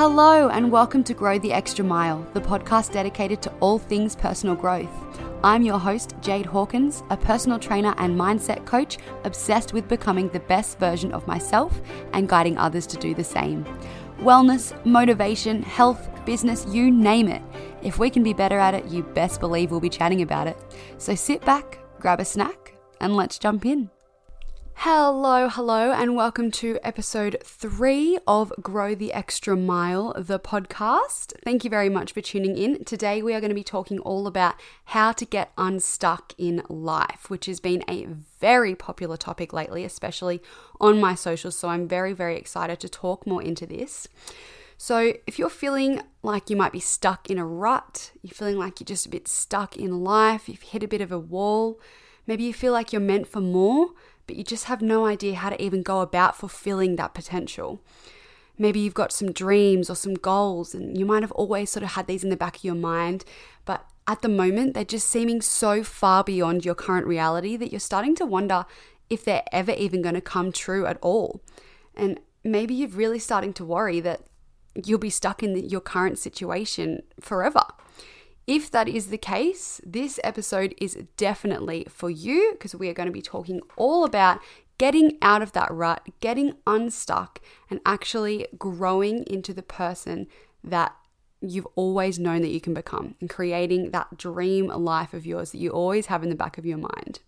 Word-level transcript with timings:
Hello, 0.00 0.48
and 0.48 0.72
welcome 0.72 1.04
to 1.04 1.12
Grow 1.12 1.38
the 1.38 1.52
Extra 1.52 1.84
Mile, 1.84 2.26
the 2.32 2.40
podcast 2.40 2.90
dedicated 2.90 3.42
to 3.42 3.52
all 3.60 3.78
things 3.78 4.16
personal 4.16 4.56
growth. 4.56 4.88
I'm 5.44 5.62
your 5.62 5.78
host, 5.78 6.14
Jade 6.22 6.46
Hawkins, 6.46 7.02
a 7.10 7.18
personal 7.18 7.58
trainer 7.58 7.94
and 7.98 8.18
mindset 8.18 8.64
coach 8.64 8.96
obsessed 9.24 9.74
with 9.74 9.88
becoming 9.88 10.30
the 10.30 10.40
best 10.40 10.78
version 10.78 11.12
of 11.12 11.26
myself 11.26 11.82
and 12.14 12.30
guiding 12.30 12.56
others 12.56 12.86
to 12.86 12.96
do 12.96 13.14
the 13.14 13.22
same. 13.22 13.66
Wellness, 14.20 14.72
motivation, 14.86 15.62
health, 15.62 16.08
business, 16.24 16.64
you 16.70 16.90
name 16.90 17.28
it. 17.28 17.42
If 17.82 17.98
we 17.98 18.08
can 18.08 18.22
be 18.22 18.32
better 18.32 18.58
at 18.58 18.72
it, 18.72 18.86
you 18.86 19.02
best 19.02 19.38
believe 19.38 19.70
we'll 19.70 19.80
be 19.80 19.90
chatting 19.90 20.22
about 20.22 20.46
it. 20.46 20.56
So 20.96 21.14
sit 21.14 21.44
back, 21.44 21.78
grab 21.98 22.20
a 22.20 22.24
snack, 22.24 22.74
and 23.02 23.16
let's 23.16 23.38
jump 23.38 23.66
in. 23.66 23.90
Hello, 24.74 25.48
hello, 25.48 25.92
and 25.92 26.16
welcome 26.16 26.50
to 26.52 26.78
episode 26.82 27.36
three 27.44 28.18
of 28.26 28.52
Grow 28.62 28.94
the 28.94 29.12
Extra 29.12 29.56
Mile, 29.56 30.14
the 30.16 30.40
podcast. 30.40 31.34
Thank 31.44 31.64
you 31.64 31.70
very 31.70 31.88
much 31.88 32.12
for 32.12 32.20
tuning 32.20 32.56
in. 32.56 32.84
Today, 32.84 33.20
we 33.20 33.34
are 33.34 33.40
going 33.40 33.50
to 33.50 33.54
be 33.54 33.62
talking 33.62 33.98
all 33.98 34.26
about 34.26 34.54
how 34.86 35.12
to 35.12 35.26
get 35.26 35.52
unstuck 35.58 36.32
in 36.38 36.62
life, 36.68 37.28
which 37.28 37.46
has 37.46 37.60
been 37.60 37.84
a 37.88 38.06
very 38.40 38.74
popular 38.74 39.18
topic 39.18 39.52
lately, 39.52 39.84
especially 39.84 40.40
on 40.80 40.98
my 40.98 41.14
socials. 41.14 41.56
So, 41.56 41.68
I'm 41.68 41.86
very, 41.86 42.14
very 42.14 42.36
excited 42.36 42.80
to 42.80 42.88
talk 42.88 43.26
more 43.26 43.42
into 43.42 43.66
this. 43.66 44.08
So, 44.82 45.12
if 45.26 45.38
you're 45.38 45.50
feeling 45.50 46.00
like 46.22 46.48
you 46.48 46.56
might 46.56 46.72
be 46.72 46.80
stuck 46.80 47.28
in 47.28 47.36
a 47.36 47.44
rut, 47.44 48.12
you're 48.22 48.32
feeling 48.32 48.56
like 48.56 48.80
you're 48.80 48.86
just 48.86 49.04
a 49.04 49.10
bit 49.10 49.28
stuck 49.28 49.76
in 49.76 50.02
life, 50.02 50.48
you've 50.48 50.62
hit 50.62 50.82
a 50.82 50.88
bit 50.88 51.02
of 51.02 51.12
a 51.12 51.18
wall, 51.18 51.78
maybe 52.26 52.44
you 52.44 52.54
feel 52.54 52.72
like 52.72 52.90
you're 52.90 53.00
meant 53.00 53.28
for 53.28 53.42
more 53.42 53.88
but 54.30 54.36
you 54.36 54.44
just 54.44 54.66
have 54.66 54.80
no 54.80 55.06
idea 55.06 55.34
how 55.34 55.50
to 55.50 55.60
even 55.60 55.82
go 55.82 56.02
about 56.02 56.36
fulfilling 56.36 56.94
that 56.94 57.14
potential. 57.14 57.80
Maybe 58.56 58.78
you've 58.78 58.94
got 58.94 59.10
some 59.10 59.32
dreams 59.32 59.90
or 59.90 59.96
some 59.96 60.14
goals, 60.14 60.72
and 60.72 60.96
you 60.96 61.04
might 61.04 61.24
have 61.24 61.32
always 61.32 61.68
sort 61.68 61.82
of 61.82 61.90
had 61.90 62.06
these 62.06 62.22
in 62.22 62.30
the 62.30 62.36
back 62.36 62.58
of 62.58 62.62
your 62.62 62.76
mind, 62.76 63.24
but 63.64 63.84
at 64.06 64.22
the 64.22 64.28
moment, 64.28 64.74
they're 64.74 64.84
just 64.84 65.08
seeming 65.08 65.40
so 65.40 65.82
far 65.82 66.22
beyond 66.22 66.64
your 66.64 66.76
current 66.76 67.08
reality 67.08 67.56
that 67.56 67.72
you're 67.72 67.80
starting 67.80 68.14
to 68.14 68.24
wonder 68.24 68.66
if 69.08 69.24
they're 69.24 69.42
ever 69.50 69.72
even 69.72 70.00
going 70.00 70.14
to 70.14 70.20
come 70.20 70.52
true 70.52 70.86
at 70.86 70.98
all. 71.02 71.40
And 71.96 72.20
maybe 72.44 72.72
you're 72.72 72.88
really 72.90 73.18
starting 73.18 73.52
to 73.54 73.64
worry 73.64 73.98
that 73.98 74.20
you'll 74.76 75.00
be 75.00 75.10
stuck 75.10 75.42
in 75.42 75.56
your 75.68 75.80
current 75.80 76.20
situation 76.20 77.02
forever. 77.18 77.64
If 78.46 78.70
that 78.70 78.88
is 78.88 79.08
the 79.08 79.18
case, 79.18 79.80
this 79.84 80.18
episode 80.24 80.74
is 80.80 80.98
definitely 81.16 81.86
for 81.88 82.10
you 82.10 82.52
because 82.52 82.74
we 82.74 82.88
are 82.88 82.94
going 82.94 83.06
to 83.08 83.12
be 83.12 83.22
talking 83.22 83.60
all 83.76 84.04
about 84.04 84.40
getting 84.78 85.18
out 85.20 85.42
of 85.42 85.52
that 85.52 85.70
rut, 85.70 86.08
getting 86.20 86.54
unstuck, 86.66 87.40
and 87.68 87.80
actually 87.84 88.46
growing 88.58 89.24
into 89.26 89.52
the 89.52 89.62
person 89.62 90.26
that 90.64 90.96
you've 91.40 91.66
always 91.74 92.18
known 92.18 92.42
that 92.42 92.48
you 92.48 92.60
can 92.60 92.74
become 92.74 93.14
and 93.20 93.30
creating 93.30 93.90
that 93.90 94.16
dream 94.16 94.68
life 94.68 95.14
of 95.14 95.26
yours 95.26 95.52
that 95.52 95.58
you 95.58 95.70
always 95.70 96.06
have 96.06 96.22
in 96.22 96.28
the 96.28 96.34
back 96.34 96.58
of 96.58 96.66
your 96.66 96.78
mind. 96.78 97.20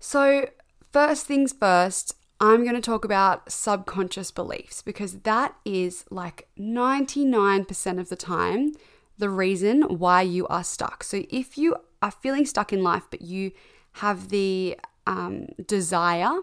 So, 0.00 0.48
first 0.92 1.26
things 1.26 1.52
first, 1.52 2.14
I'm 2.40 2.62
going 2.62 2.76
to 2.76 2.80
talk 2.80 3.04
about 3.04 3.50
subconscious 3.50 4.30
beliefs 4.30 4.80
because 4.80 5.20
that 5.20 5.56
is 5.64 6.04
like 6.08 6.48
99% 6.58 7.98
of 7.98 8.08
the 8.08 8.16
time 8.16 8.72
the 9.18 9.28
reason 9.28 9.82
why 9.82 10.22
you 10.22 10.46
are 10.46 10.64
stuck. 10.64 11.04
So 11.04 11.24
if 11.28 11.58
you 11.58 11.76
are 12.00 12.10
feeling 12.10 12.46
stuck 12.46 12.72
in 12.72 12.82
life, 12.82 13.04
but 13.10 13.22
you 13.22 13.52
have 13.94 14.28
the 14.28 14.78
um, 15.06 15.48
desire 15.66 16.38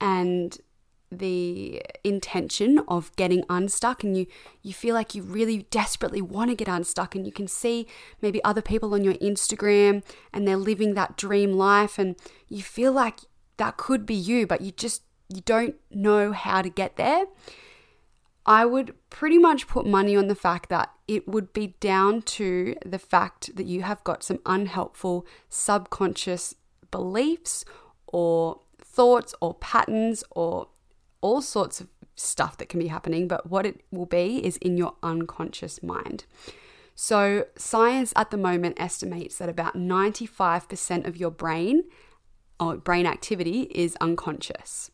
and 0.00 0.58
the 1.10 1.82
intention 2.04 2.80
of 2.88 3.14
getting 3.16 3.44
unstuck 3.50 4.02
and 4.02 4.16
you 4.16 4.26
you 4.62 4.72
feel 4.72 4.94
like 4.94 5.14
you 5.14 5.22
really 5.22 5.66
desperately 5.70 6.22
want 6.22 6.50
to 6.50 6.56
get 6.56 6.68
unstuck 6.68 7.14
and 7.14 7.26
you 7.26 7.32
can 7.32 7.46
see 7.46 7.86
maybe 8.22 8.42
other 8.44 8.62
people 8.62 8.94
on 8.94 9.04
your 9.04 9.14
Instagram 9.14 10.02
and 10.32 10.48
they're 10.48 10.56
living 10.56 10.94
that 10.94 11.18
dream 11.18 11.52
life 11.52 11.98
and 11.98 12.16
you 12.48 12.62
feel 12.62 12.92
like 12.92 13.20
that 13.58 13.76
could 13.76 14.06
be 14.06 14.14
you 14.14 14.46
but 14.46 14.62
you 14.62 14.72
just 14.72 15.02
you 15.28 15.42
don't 15.42 15.74
know 15.90 16.32
how 16.32 16.62
to 16.62 16.70
get 16.70 16.96
there 16.96 17.26
I 18.44 18.64
would 18.64 18.94
pretty 19.08 19.38
much 19.38 19.68
put 19.68 19.86
money 19.86 20.16
on 20.16 20.26
the 20.26 20.34
fact 20.34 20.68
that 20.68 20.90
it 21.06 21.28
would 21.28 21.52
be 21.52 21.76
down 21.78 22.22
to 22.22 22.74
the 22.84 22.98
fact 22.98 23.54
that 23.54 23.66
you 23.66 23.82
have 23.82 24.02
got 24.02 24.24
some 24.24 24.40
unhelpful 24.44 25.26
subconscious 25.48 26.54
beliefs 26.90 27.64
or 28.06 28.60
thoughts 28.80 29.34
or 29.40 29.54
patterns 29.54 30.24
or 30.30 30.68
all 31.20 31.40
sorts 31.40 31.80
of 31.80 31.88
stuff 32.16 32.58
that 32.58 32.68
can 32.68 32.80
be 32.80 32.88
happening, 32.88 33.28
but 33.28 33.48
what 33.48 33.64
it 33.64 33.80
will 33.90 34.06
be 34.06 34.44
is 34.44 34.56
in 34.58 34.76
your 34.76 34.94
unconscious 35.02 35.82
mind. 35.82 36.24
So, 36.94 37.46
science 37.56 38.12
at 38.16 38.30
the 38.30 38.36
moment 38.36 38.78
estimates 38.78 39.38
that 39.38 39.48
about 39.48 39.74
95% 39.74 41.06
of 41.06 41.16
your 41.16 41.30
brain 41.30 41.84
or 42.60 42.76
brain 42.76 43.06
activity 43.06 43.62
is 43.74 43.96
unconscious. 44.00 44.90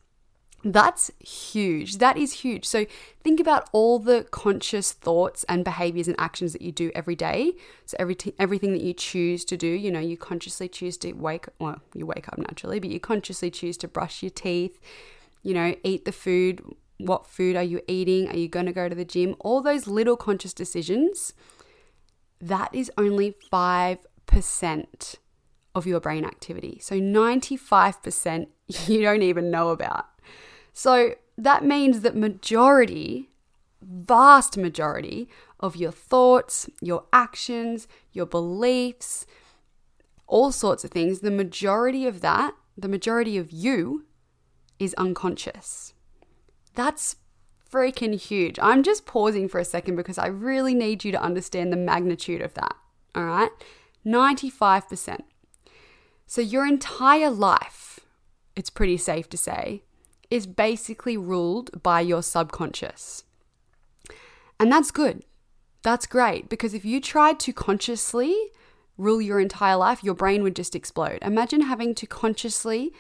That's 0.65 1.11
huge. 1.21 1.99
That 1.99 2.17
is 2.17 2.33
huge. 2.33 2.65
So 2.65 2.85
think 3.23 3.39
about 3.39 3.69
all 3.73 4.01
the 4.01 4.27
conscious 4.31 4.93
thoughts 4.93 5.45
and 5.49 5.65
behaviors 5.65 6.09
and 6.09 6.17
actions 6.19 6.53
that 6.53 6.63
you 6.63 6.73
do 6.73 6.91
every 6.97 7.15
day. 7.15 7.53
So 7.87 7.97
every 8.01 8.17
t- 8.17 8.35
everything 8.41 8.73
that 8.73 8.83
you 8.83 8.93
choose 8.93 9.45
to 9.47 9.57
do, 9.57 9.69
you 9.69 9.91
know, 9.91 10.01
you 10.01 10.17
consciously 10.17 10.69
choose 10.69 10.97
to 10.99 11.13
wake 11.13 11.47
well, 11.61 11.81
you 11.95 12.07
wake 12.07 12.29
up 12.29 12.39
naturally, 12.39 12.81
but 12.81 12.91
you 12.91 12.99
consciously 12.99 13.51
choose 13.51 13.77
to 13.79 13.89
brush 13.89 14.23
your 14.23 14.31
teeth, 14.31 14.81
you 15.45 15.55
know, 15.55 15.77
eat 15.85 16.05
the 16.05 16.13
food, 16.13 16.61
what 16.99 17.27
food 17.27 17.57
are 17.57 17.63
you 17.63 17.81
eating? 17.87 18.29
Are 18.29 18.37
you 18.37 18.49
going 18.49 18.67
to 18.67 18.73
go 18.73 18.89
to 18.89 18.95
the 18.95 19.05
gym? 19.05 19.37
All 19.41 19.63
those 19.63 19.87
little 19.87 20.17
conscious 20.17 20.53
decisions, 20.53 21.33
that 22.41 22.75
is 22.75 22.91
only 22.99 23.37
5% 23.53 25.15
of 25.75 25.87
your 25.87 26.01
brain 26.01 26.25
activity. 26.25 26.79
So 26.83 26.97
95% 26.97 28.49
you 28.87 29.03
don't 29.03 29.23
even 29.23 29.51
know 29.51 29.71
about. 29.71 30.07
So 30.79 31.15
that 31.37 31.65
means 31.65 32.03
that 32.03 32.15
majority, 32.15 33.31
vast 33.83 34.57
majority 34.57 35.29
of 35.59 35.75
your 35.75 35.91
thoughts, 35.91 36.71
your 36.81 37.05
actions, 37.13 37.89
your 38.13 38.27
beliefs, 38.27 39.27
all 40.29 40.53
sorts 40.53 40.85
of 40.85 40.93
things, 40.93 41.19
the 41.19 41.33
majority 41.33 42.07
of 42.07 42.21
that, 42.21 42.55
the 42.77 42.87
majority 42.87 43.37
of 43.37 43.51
you 43.51 44.07
is 44.79 44.95
unconscious. 44.95 45.95
That's 46.77 47.17
freaking 47.69 48.17
huge. 48.17 48.57
I'm 48.63 48.85
just 48.85 49.05
pausing 49.05 49.49
for 49.49 49.59
a 49.59 49.65
second 49.65 49.97
because 49.97 50.17
I 50.17 50.29
really 50.29 50.75
need 50.75 51.03
you 51.03 51.11
to 51.11 51.21
understand 51.21 51.73
the 51.73 51.77
magnitude 51.77 52.41
of 52.41 52.55
that. 52.55 52.77
All 53.17 53.25
right? 53.25 53.51
95%. 54.07 55.23
So 56.29 56.41
your 56.41 56.65
entire 56.65 57.31
life, 57.31 57.99
it's 58.55 58.71
pretty 58.71 58.97
safe 58.97 59.29
to 59.31 59.37
say, 59.37 59.83
is 60.31 60.47
basically 60.47 61.17
ruled 61.17 61.83
by 61.83 62.01
your 62.01 62.23
subconscious. 62.23 63.25
And 64.61 64.71
that's 64.71 64.91
good. 64.91 65.25
That's 65.83 66.07
great 66.07 66.49
because 66.49 66.75
if 66.75 66.85
you 66.85 67.01
tried 67.01 67.39
to 67.41 67.53
consciously 67.53 68.35
rule 68.97 69.23
your 69.23 69.41
entire 69.41 69.77
life, 69.77 70.03
your 70.03 70.15
brain 70.15 70.43
would 70.43 70.57
just 70.57 70.75
explode. 70.75 71.21
Imagine 71.23 71.63
having 71.63 71.95
to 71.95 72.07
consciously, 72.07 72.93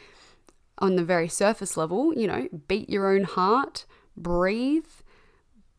on 0.78 0.94
the 0.94 1.04
very 1.04 1.28
surface 1.28 1.76
level, 1.76 2.14
you 2.14 2.26
know, 2.26 2.48
beat 2.68 2.88
your 2.88 3.12
own 3.12 3.24
heart, 3.24 3.84
breathe, 4.16 4.86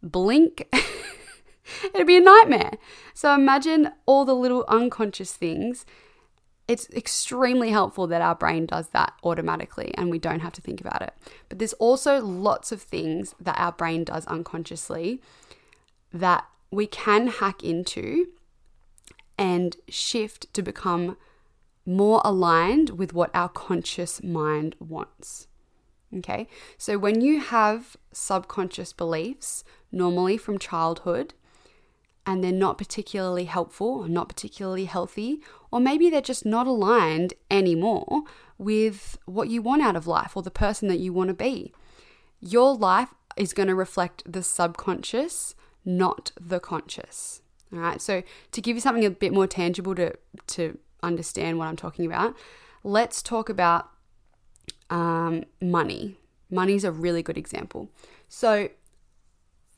blink. 0.04 0.68
It'd 1.94 2.08
be 2.08 2.18
a 2.18 2.22
nightmare. 2.22 2.74
So 3.14 3.34
imagine 3.34 3.92
all 4.06 4.26
the 4.26 4.36
little 4.36 4.66
unconscious 4.68 5.34
things 5.34 5.86
it's 6.70 6.88
extremely 6.92 7.72
helpful 7.72 8.06
that 8.06 8.22
our 8.22 8.36
brain 8.36 8.68
does 8.68 8.90
that 8.90 9.14
automatically 9.24 9.92
and 9.98 10.12
we 10.12 10.20
don't 10.20 10.42
have 10.42 10.54
to 10.54 10.62
think 10.62 10.80
about 10.80 11.02
it. 11.02 11.16
But 11.50 11.58
there's 11.58 11.74
also 11.74 12.22
lots 12.22 12.72
of 12.72 12.80
things 12.80 13.34
that 13.40 13.58
our 13.58 13.72
brain 13.72 14.04
does 14.04 14.28
unconsciously 14.28 15.20
that 16.14 16.46
we 16.70 16.86
can 16.86 17.26
hack 17.26 17.64
into 17.64 18.28
and 19.36 19.78
shift 19.88 20.54
to 20.54 20.62
become 20.62 21.18
more 21.88 22.22
aligned 22.24 22.92
with 22.92 23.14
what 23.14 23.32
our 23.34 23.50
conscious 23.50 24.22
mind 24.22 24.76
wants. 24.80 25.48
Okay, 26.16 26.48
so 26.78 27.00
when 27.00 27.22
you 27.22 27.40
have 27.40 27.98
subconscious 28.12 28.94
beliefs, 28.94 29.64
normally 29.92 30.38
from 30.38 30.60
childhood, 30.60 31.34
and 32.28 32.44
they're 32.44 32.52
not 32.52 32.78
particularly 32.78 33.46
helpful 33.46 33.88
or 33.88 34.08
not 34.08 34.30
particularly 34.30 34.86
healthy, 34.86 35.42
or 35.72 35.80
maybe 35.80 36.10
they're 36.10 36.22
just 36.22 36.46
not 36.46 36.68
aligned 36.68 37.34
anymore 37.50 38.24
with 38.58 39.18
what 39.26 39.50
you 39.50 39.62
want 39.62 39.82
out 39.82 39.96
of 39.96 40.08
life 40.08 40.36
or 40.36 40.44
the 40.44 40.52
person 40.52 40.88
that 40.88 41.00
you 41.00 41.14
want 41.14 41.30
to 41.30 41.34
be. 41.34 41.74
Your 42.40 42.76
life 42.76 43.14
is 43.38 43.54
going 43.54 43.68
to 43.68 43.76
reflect 43.76 44.24
the 44.32 44.44
subconscious, 44.44 45.56
not 45.86 46.32
the 46.40 46.60
conscious. 46.60 47.42
All 47.72 47.80
right. 47.80 48.02
So 48.02 48.24
to 48.52 48.62
give 48.62 48.76
you 48.76 48.82
something 48.82 49.06
a 49.06 49.10
bit 49.10 49.34
more 49.34 49.48
tangible 49.48 49.96
to 49.96 50.16
to 50.48 50.78
understand 51.02 51.58
what 51.58 51.68
I'm 51.68 51.76
talking 51.76 52.06
about, 52.06 52.36
let's 52.84 53.22
talk 53.22 53.50
about 53.50 53.90
um, 54.90 55.44
money. 55.62 56.18
Money 56.50 56.74
is 56.74 56.84
a 56.84 56.92
really 56.92 57.22
good 57.22 57.38
example. 57.38 57.90
So 58.28 58.70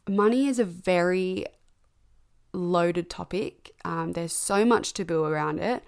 money 0.10 0.48
is 0.48 0.58
a 0.58 0.66
very 0.66 1.46
loaded 2.54 3.10
topic. 3.10 3.72
Um, 3.86 4.14
there's 4.14 4.34
so 4.34 4.66
much 4.66 4.94
taboo 4.94 5.24
around 5.24 5.60
it. 5.60 5.84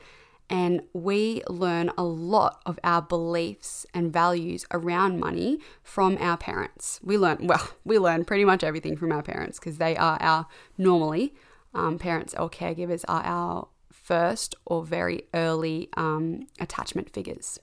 And 0.49 0.81
we 0.93 1.41
learn 1.47 1.91
a 1.97 2.03
lot 2.03 2.61
of 2.65 2.77
our 2.83 3.01
beliefs 3.01 3.85
and 3.93 4.11
values 4.11 4.65
around 4.71 5.19
money 5.19 5.59
from 5.81 6.17
our 6.19 6.37
parents. 6.37 6.99
We 7.01 7.17
learn, 7.17 7.37
well, 7.47 7.69
we 7.83 7.97
learn 7.97 8.25
pretty 8.25 8.45
much 8.45 8.63
everything 8.63 8.97
from 8.97 9.11
our 9.11 9.23
parents 9.23 9.59
because 9.59 9.77
they 9.77 9.95
are 9.95 10.17
our, 10.21 10.47
normally, 10.77 11.33
um, 11.73 11.97
parents 11.97 12.35
or 12.37 12.49
caregivers 12.49 13.03
are 13.07 13.23
our 13.23 13.67
first 13.91 14.53
or 14.65 14.83
very 14.83 15.23
early 15.33 15.89
um, 15.95 16.47
attachment 16.59 17.09
figures. 17.09 17.59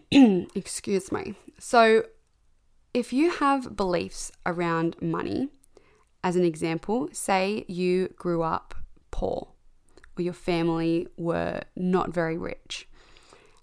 Excuse 0.12 1.10
me. 1.10 1.34
So, 1.58 2.04
if 2.94 3.12
you 3.12 3.30
have 3.30 3.76
beliefs 3.76 4.32
around 4.46 4.96
money, 5.00 5.48
as 6.22 6.36
an 6.36 6.44
example, 6.44 7.08
say 7.12 7.64
you 7.68 8.08
grew 8.16 8.42
up 8.42 8.74
poor 9.10 9.48
or 10.16 10.22
your 10.22 10.32
family 10.32 11.06
were 11.16 11.62
not 11.76 12.12
very 12.12 12.36
rich. 12.36 12.88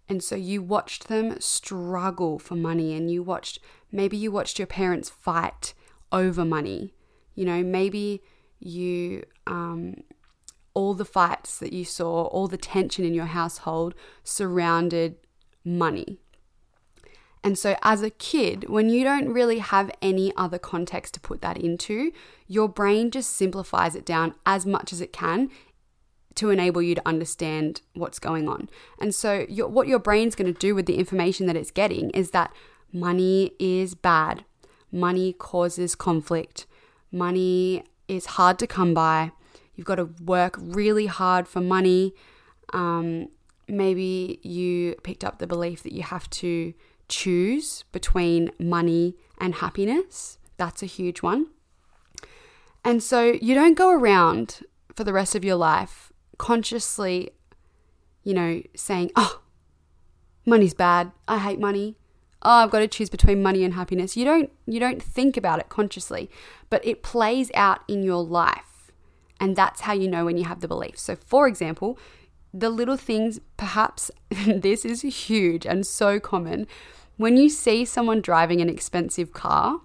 And 0.07 0.23
so 0.23 0.35
you 0.35 0.61
watched 0.61 1.07
them 1.07 1.39
struggle 1.39 2.39
for 2.39 2.55
money 2.55 2.93
and 2.93 3.09
you 3.09 3.23
watched, 3.23 3.59
maybe 3.91 4.15
you 4.17 4.31
watched 4.31 4.59
your 4.59 4.67
parents 4.67 5.09
fight 5.09 5.73
over 6.11 6.45
money. 6.45 6.93
You 7.33 7.45
know, 7.45 7.63
maybe 7.63 8.21
you, 8.59 9.23
um, 9.47 9.95
all 10.73 10.93
the 10.93 11.05
fights 11.05 11.57
that 11.59 11.73
you 11.73 11.85
saw, 11.85 12.25
all 12.25 12.47
the 12.47 12.57
tension 12.57 13.03
in 13.03 13.13
your 13.13 13.25
household 13.25 13.95
surrounded 14.23 15.15
money. 15.63 16.19
And 17.45 17.59
so, 17.59 17.77
as 17.83 18.01
a 18.01 18.09
kid, 18.09 18.67
when 18.69 18.89
you 18.89 19.03
don't 19.03 19.29
really 19.29 19.59
have 19.59 19.91
any 20.01 20.35
other 20.35 20.57
context 20.57 21.13
to 21.13 21.19
put 21.19 21.41
that 21.41 21.57
into, 21.57 22.11
your 22.47 22.67
brain 22.67 23.11
just 23.11 23.35
simplifies 23.35 23.93
it 23.93 24.03
down 24.03 24.33
as 24.47 24.65
much 24.65 24.91
as 24.91 24.99
it 24.99 25.13
can 25.13 25.51
to 26.33 26.49
enable 26.49 26.81
you 26.81 26.95
to 26.95 27.07
understand 27.07 27.81
what's 27.93 28.17
going 28.17 28.49
on. 28.49 28.67
And 28.99 29.13
so, 29.13 29.45
your, 29.47 29.67
what 29.67 29.87
your 29.87 29.99
brain's 29.99 30.33
going 30.33 30.51
to 30.51 30.59
do 30.59 30.73
with 30.73 30.87
the 30.87 30.97
information 30.97 31.45
that 31.45 31.55
it's 31.55 31.69
getting 31.69 32.09
is 32.09 32.31
that 32.31 32.51
money 32.91 33.51
is 33.59 33.93
bad, 33.93 34.43
money 34.91 35.31
causes 35.31 35.93
conflict, 35.93 36.65
money 37.11 37.83
is 38.07 38.25
hard 38.25 38.57
to 38.57 38.65
come 38.65 38.95
by. 38.95 39.31
You've 39.75 39.85
got 39.85 39.95
to 39.95 40.09
work 40.25 40.55
really 40.59 41.05
hard 41.05 41.47
for 41.47 41.61
money. 41.61 42.15
Um, 42.73 43.27
maybe 43.67 44.39
you 44.41 44.95
picked 45.03 45.23
up 45.23 45.37
the 45.37 45.45
belief 45.45 45.83
that 45.83 45.93
you 45.93 46.01
have 46.01 46.27
to 46.31 46.73
choose 47.07 47.83
between 47.91 48.51
money 48.59 49.15
and 49.37 49.55
happiness. 49.55 50.37
That's 50.57 50.83
a 50.83 50.87
huge 50.87 51.21
one. 51.21 51.47
And 52.83 53.01
so 53.01 53.33
you 53.41 53.55
don't 53.55 53.77
go 53.77 53.89
around 53.89 54.61
for 54.95 55.03
the 55.03 55.13
rest 55.13 55.35
of 55.35 55.43
your 55.43 55.55
life 55.55 56.13
consciously, 56.37 57.31
you 58.23 58.33
know, 58.33 58.61
saying, 58.75 59.11
oh, 59.15 59.41
money's 60.45 60.73
bad. 60.73 61.11
I 61.27 61.39
hate 61.39 61.59
money. 61.59 61.97
Oh, 62.41 62.63
I've 62.63 62.71
got 62.71 62.79
to 62.79 62.87
choose 62.87 63.09
between 63.09 63.41
money 63.41 63.63
and 63.63 63.73
happiness. 63.73 64.15
You 64.15 64.25
don't 64.25 64.51
you 64.67 64.79
don't 64.79 65.01
think 65.01 65.35
about 65.35 65.59
it 65.59 65.69
consciously, 65.69 66.29
but 66.69 66.85
it 66.85 67.01
plays 67.01 67.49
out 67.55 67.79
in 67.87 68.03
your 68.03 68.23
life. 68.23 68.91
And 69.39 69.55
that's 69.55 69.81
how 69.81 69.93
you 69.93 70.07
know 70.07 70.25
when 70.25 70.37
you 70.37 70.43
have 70.43 70.61
the 70.61 70.67
belief. 70.67 70.97
So 70.99 71.15
for 71.15 71.47
example, 71.47 71.97
the 72.55 72.69
little 72.69 72.95
things, 72.95 73.39
perhaps 73.57 74.09
this 74.29 74.85
is 74.85 75.01
huge 75.01 75.65
and 75.65 75.85
so 75.85 76.19
common. 76.19 76.67
When 77.17 77.37
you 77.37 77.49
see 77.49 77.85
someone 77.85 78.21
driving 78.21 78.61
an 78.61 78.69
expensive 78.69 79.33
car 79.33 79.81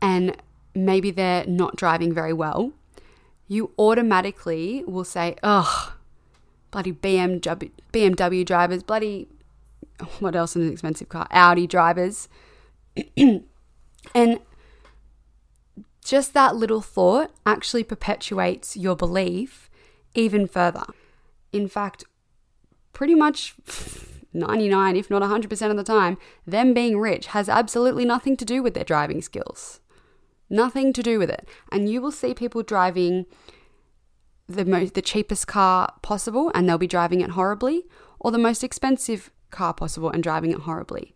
and 0.00 0.36
maybe 0.74 1.10
they're 1.10 1.44
not 1.46 1.76
driving 1.76 2.12
very 2.12 2.32
well, 2.32 2.72
you 3.48 3.72
automatically 3.78 4.84
will 4.86 5.04
say, 5.04 5.36
ugh, 5.42 5.92
bloody 6.70 6.92
BMW, 6.92 7.70
BMW 7.92 8.46
drivers, 8.46 8.84
bloody, 8.84 9.28
what 10.20 10.36
else 10.36 10.54
is 10.54 10.66
an 10.66 10.72
expensive 10.72 11.08
car? 11.08 11.26
Audi 11.32 11.66
drivers. 11.66 12.28
and 13.16 14.40
just 16.04 16.32
that 16.34 16.54
little 16.54 16.80
thought 16.80 17.32
actually 17.44 17.84
perpetuates 17.84 18.76
your 18.76 18.94
belief 18.94 19.68
even 20.14 20.46
further. 20.46 20.84
In 21.52 21.68
fact, 21.68 22.04
pretty 22.92 23.14
much 23.14 23.54
99, 24.32 24.96
if 24.96 25.10
not 25.10 25.22
100% 25.22 25.70
of 25.70 25.76
the 25.76 25.84
time, 25.84 26.18
them 26.46 26.72
being 26.74 26.98
rich 26.98 27.26
has 27.26 27.48
absolutely 27.48 28.04
nothing 28.04 28.36
to 28.36 28.44
do 28.44 28.62
with 28.62 28.74
their 28.74 28.84
driving 28.84 29.22
skills. 29.22 29.80
Nothing 30.48 30.92
to 30.92 31.02
do 31.02 31.18
with 31.18 31.30
it. 31.30 31.48
And 31.70 31.88
you 31.88 32.00
will 32.00 32.12
see 32.12 32.34
people 32.34 32.62
driving 32.62 33.26
the 34.48 34.64
most 34.64 34.94
the 34.94 35.02
cheapest 35.02 35.46
car 35.46 35.92
possible 36.02 36.50
and 36.56 36.68
they'll 36.68 36.76
be 36.76 36.88
driving 36.88 37.20
it 37.20 37.30
horribly 37.30 37.84
or 38.18 38.32
the 38.32 38.38
most 38.38 38.64
expensive 38.64 39.30
car 39.50 39.72
possible 39.72 40.10
and 40.10 40.24
driving 40.24 40.50
it 40.50 40.60
horribly. 40.60 41.14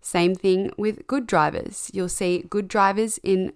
Same 0.00 0.34
thing 0.34 0.72
with 0.76 1.06
good 1.06 1.28
drivers. 1.28 1.90
You'll 1.94 2.08
see 2.08 2.44
good 2.50 2.66
drivers 2.66 3.18
in 3.22 3.52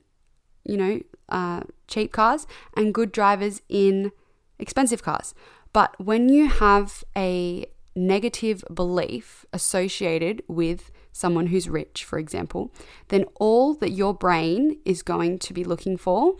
you 0.64 0.76
know, 0.76 1.00
uh, 1.28 1.62
cheap 1.88 2.12
cars 2.12 2.46
and 2.74 2.94
good 2.94 3.12
drivers 3.12 3.62
in 3.68 4.12
expensive 4.58 5.02
cars. 5.02 5.34
But 5.74 6.00
when 6.02 6.28
you 6.30 6.48
have 6.48 7.04
a 7.16 7.66
negative 7.96 8.64
belief 8.72 9.44
associated 9.52 10.42
with 10.48 10.90
someone 11.12 11.48
who's 11.48 11.68
rich, 11.68 12.04
for 12.04 12.18
example, 12.18 12.72
then 13.08 13.24
all 13.34 13.74
that 13.74 13.90
your 13.90 14.14
brain 14.14 14.78
is 14.84 15.02
going 15.02 15.38
to 15.40 15.52
be 15.52 15.64
looking 15.64 15.96
for, 15.96 16.36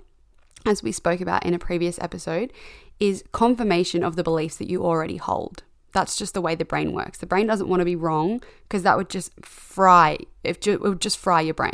as 0.64 0.84
we 0.84 0.92
spoke 0.92 1.20
about 1.20 1.44
in 1.44 1.52
a 1.52 1.58
previous 1.58 1.98
episode, 1.98 2.52
is 3.00 3.24
confirmation 3.32 4.04
of 4.04 4.14
the 4.14 4.22
beliefs 4.22 4.56
that 4.56 4.70
you 4.70 4.84
already 4.84 5.16
hold. 5.16 5.64
That's 5.92 6.16
just 6.16 6.34
the 6.34 6.40
way 6.40 6.54
the 6.54 6.64
brain 6.64 6.92
works. 6.92 7.18
The 7.18 7.26
brain 7.26 7.48
doesn't 7.48 7.68
want 7.68 7.80
to 7.80 7.84
be 7.84 7.96
wrong 7.96 8.40
because 8.62 8.84
that 8.84 8.96
would 8.96 9.10
just 9.10 9.32
fry, 9.44 10.18
it 10.44 10.80
would 10.80 11.00
just 11.00 11.18
fry 11.18 11.40
your 11.40 11.54
brain. 11.54 11.72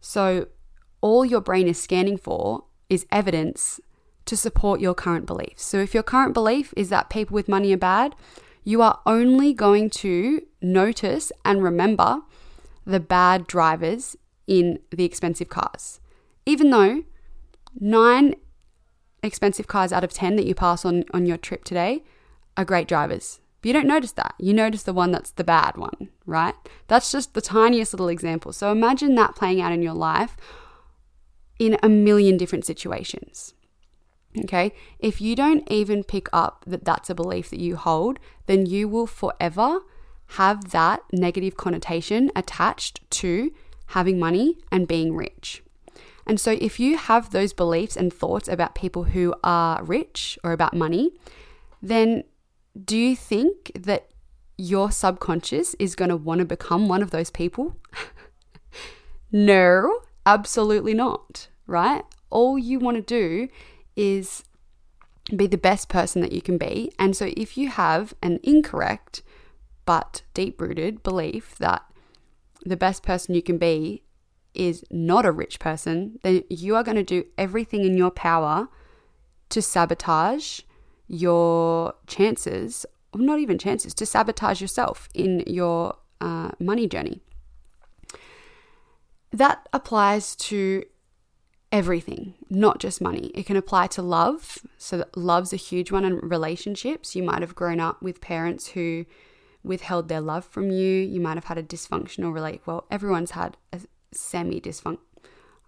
So 0.00 0.48
all 1.00 1.24
your 1.24 1.40
brain 1.40 1.68
is 1.68 1.80
scanning 1.80 2.16
for 2.16 2.64
is 2.88 3.06
evidence 3.12 3.80
to 4.28 4.36
support 4.36 4.80
your 4.80 4.94
current 4.94 5.26
beliefs. 5.26 5.64
So 5.64 5.78
if 5.78 5.94
your 5.94 6.02
current 6.02 6.34
belief 6.34 6.72
is 6.76 6.88
that 6.90 7.10
people 7.10 7.34
with 7.34 7.48
money 7.48 7.72
are 7.72 7.78
bad, 7.78 8.14
you 8.62 8.82
are 8.82 9.00
only 9.06 9.52
going 9.52 9.90
to 9.90 10.42
notice 10.62 11.32
and 11.44 11.62
remember 11.62 12.20
the 12.84 13.00
bad 13.00 13.46
drivers 13.46 14.16
in 14.46 14.78
the 14.90 15.04
expensive 15.04 15.48
cars. 15.48 16.00
Even 16.46 16.70
though 16.70 17.04
nine 17.78 18.34
expensive 19.22 19.66
cars 19.66 19.92
out 19.92 20.04
of 20.04 20.12
10 20.12 20.36
that 20.36 20.46
you 20.46 20.54
pass 20.54 20.84
on 20.84 21.04
on 21.12 21.26
your 21.26 21.36
trip 21.36 21.64
today 21.64 22.04
are 22.56 22.64
great 22.64 22.88
drivers. 22.88 23.40
But 23.60 23.68
you 23.68 23.72
don't 23.72 23.86
notice 23.86 24.12
that. 24.12 24.34
You 24.38 24.52
notice 24.52 24.84
the 24.84 24.92
one 24.92 25.10
that's 25.10 25.32
the 25.32 25.44
bad 25.44 25.76
one, 25.76 26.10
right? 26.26 26.54
That's 26.86 27.10
just 27.10 27.34
the 27.34 27.40
tiniest 27.40 27.92
little 27.92 28.08
example. 28.08 28.52
So 28.52 28.70
imagine 28.70 29.14
that 29.16 29.34
playing 29.34 29.60
out 29.60 29.72
in 29.72 29.82
your 29.82 29.94
life 29.94 30.36
in 31.58 31.76
a 31.82 31.88
million 31.88 32.36
different 32.36 32.64
situations. 32.64 33.54
Okay. 34.36 34.72
If 34.98 35.20
you 35.20 35.34
don't 35.34 35.70
even 35.70 36.04
pick 36.04 36.28
up 36.32 36.64
that 36.66 36.84
that's 36.84 37.10
a 37.10 37.14
belief 37.14 37.50
that 37.50 37.60
you 37.60 37.76
hold, 37.76 38.18
then 38.46 38.66
you 38.66 38.88
will 38.88 39.06
forever 39.06 39.80
have 40.32 40.70
that 40.70 41.02
negative 41.12 41.56
connotation 41.56 42.30
attached 42.36 43.10
to 43.10 43.52
having 43.86 44.18
money 44.18 44.58
and 44.70 44.86
being 44.86 45.16
rich. 45.16 45.62
And 46.26 46.38
so, 46.38 46.58
if 46.60 46.78
you 46.78 46.98
have 46.98 47.30
those 47.30 47.54
beliefs 47.54 47.96
and 47.96 48.12
thoughts 48.12 48.48
about 48.48 48.74
people 48.74 49.04
who 49.04 49.34
are 49.42 49.82
rich 49.82 50.38
or 50.44 50.52
about 50.52 50.74
money, 50.74 51.12
then 51.80 52.24
do 52.84 52.98
you 52.98 53.16
think 53.16 53.72
that 53.74 54.10
your 54.58 54.90
subconscious 54.90 55.74
is 55.78 55.94
going 55.94 56.10
to 56.10 56.16
want 56.16 56.40
to 56.40 56.44
become 56.44 56.86
one 56.86 57.00
of 57.00 57.12
those 57.12 57.30
people? 57.30 57.76
no, 59.32 60.00
absolutely 60.26 60.92
not, 60.92 61.48
right? 61.66 62.04
All 62.28 62.58
you 62.58 62.78
want 62.78 62.96
to 62.96 63.02
do 63.02 63.48
is 63.98 64.44
be 65.36 65.46
the 65.46 65.58
best 65.58 65.90
person 65.90 66.22
that 66.22 66.32
you 66.32 66.40
can 66.40 66.56
be. 66.56 66.90
And 66.98 67.14
so 67.14 67.30
if 67.36 67.58
you 67.58 67.68
have 67.68 68.14
an 68.22 68.40
incorrect 68.42 69.22
but 69.84 70.22
deep 70.32 70.60
rooted 70.60 71.02
belief 71.02 71.56
that 71.58 71.82
the 72.64 72.76
best 72.76 73.02
person 73.02 73.34
you 73.34 73.42
can 73.42 73.58
be 73.58 74.04
is 74.54 74.84
not 74.90 75.26
a 75.26 75.32
rich 75.32 75.58
person, 75.58 76.18
then 76.22 76.44
you 76.48 76.76
are 76.76 76.82
going 76.82 76.96
to 76.96 77.02
do 77.02 77.24
everything 77.36 77.84
in 77.84 77.96
your 77.96 78.10
power 78.10 78.68
to 79.50 79.60
sabotage 79.60 80.60
your 81.06 81.94
chances, 82.06 82.86
or 83.12 83.20
not 83.20 83.38
even 83.38 83.58
chances, 83.58 83.94
to 83.94 84.06
sabotage 84.06 84.60
yourself 84.60 85.08
in 85.14 85.42
your 85.46 85.96
uh, 86.20 86.50
money 86.58 86.86
journey. 86.86 87.20
That 89.32 89.68
applies 89.72 90.36
to 90.36 90.84
everything, 91.70 92.34
not 92.48 92.78
just 92.78 93.00
money. 93.00 93.30
It 93.34 93.46
can 93.46 93.56
apply 93.56 93.88
to 93.88 94.02
love. 94.02 94.58
So, 94.78 95.04
love's 95.14 95.52
a 95.52 95.56
huge 95.56 95.92
one 95.92 96.04
in 96.04 96.16
relationships. 96.16 97.14
You 97.14 97.22
might 97.22 97.42
have 97.42 97.54
grown 97.54 97.80
up 97.80 98.02
with 98.02 98.20
parents 98.20 98.68
who 98.68 99.04
withheld 99.62 100.08
their 100.08 100.20
love 100.20 100.44
from 100.44 100.70
you. 100.70 101.00
You 101.00 101.20
might 101.20 101.36
have 101.36 101.44
had 101.44 101.58
a 101.58 101.62
dysfunctional 101.62 102.32
relate. 102.32 102.62
Well, 102.64 102.86
everyone's 102.90 103.32
had 103.32 103.56
a 103.72 103.80
semi 104.12 104.60
dysfunction. 104.60 104.98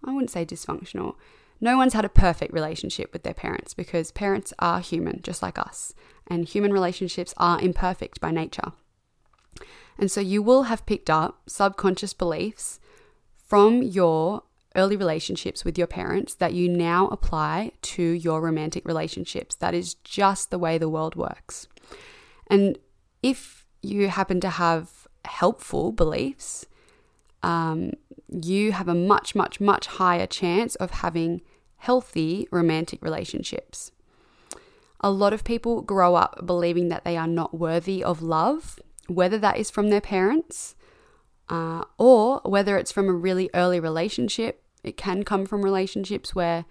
I 0.03 0.11
wouldn't 0.11 0.31
say 0.31 0.45
dysfunctional. 0.45 1.15
No 1.59 1.77
one's 1.77 1.93
had 1.93 2.05
a 2.05 2.09
perfect 2.09 2.53
relationship 2.53 3.13
with 3.13 3.21
their 3.21 3.35
parents 3.35 3.75
because 3.75 4.11
parents 4.11 4.51
are 4.57 4.79
human, 4.79 5.21
just 5.21 5.43
like 5.43 5.59
us, 5.59 5.93
and 6.25 6.47
human 6.47 6.73
relationships 6.73 7.35
are 7.37 7.61
imperfect 7.61 8.19
by 8.19 8.31
nature. 8.31 8.71
And 9.99 10.09
so 10.09 10.21
you 10.21 10.41
will 10.41 10.63
have 10.63 10.87
picked 10.87 11.11
up 11.11 11.41
subconscious 11.45 12.15
beliefs 12.15 12.79
from 13.47 13.83
your 13.83 14.41
early 14.75 14.95
relationships 14.95 15.65
with 15.65 15.77
your 15.77 15.87
parents 15.87 16.35
that 16.35 16.53
you 16.53 16.69
now 16.69 17.07
apply 17.07 17.71
to 17.81 18.03
your 18.03 18.41
romantic 18.41 18.85
relationships. 18.85 19.55
That 19.55 19.73
is 19.73 19.95
just 19.95 20.49
the 20.49 20.59
way 20.59 20.77
the 20.77 20.89
world 20.89 21.15
works. 21.15 21.67
And 22.47 22.77
if 23.21 23.65
you 23.81 24.07
happen 24.07 24.39
to 24.41 24.49
have 24.49 25.07
helpful 25.25 25.91
beliefs, 25.91 26.65
um, 27.43 27.91
you 28.29 28.71
have 28.71 28.87
a 28.87 28.95
much, 28.95 29.35
much, 29.35 29.59
much 29.59 29.87
higher 29.87 30.27
chance 30.27 30.75
of 30.75 30.91
having 30.91 31.41
healthy 31.77 32.47
romantic 32.51 33.01
relationships. 33.01 33.91
A 35.01 35.11
lot 35.11 35.33
of 35.33 35.43
people 35.43 35.81
grow 35.81 36.15
up 36.15 36.45
believing 36.45 36.89
that 36.89 37.03
they 37.03 37.17
are 37.17 37.27
not 37.27 37.57
worthy 37.57 38.03
of 38.03 38.21
love, 38.21 38.79
whether 39.07 39.37
that 39.39 39.57
is 39.57 39.71
from 39.71 39.89
their 39.89 40.01
parents 40.01 40.75
uh, 41.51 41.83
or 41.97 42.39
whether 42.45 42.77
it's 42.77 42.93
from 42.93 43.09
a 43.09 43.13
really 43.13 43.49
early 43.53 43.79
relationship. 43.79 44.63
It 44.83 44.97
can 44.97 45.23
come 45.23 45.45
from 45.45 45.61
relationships 45.61 46.33
where 46.33 46.65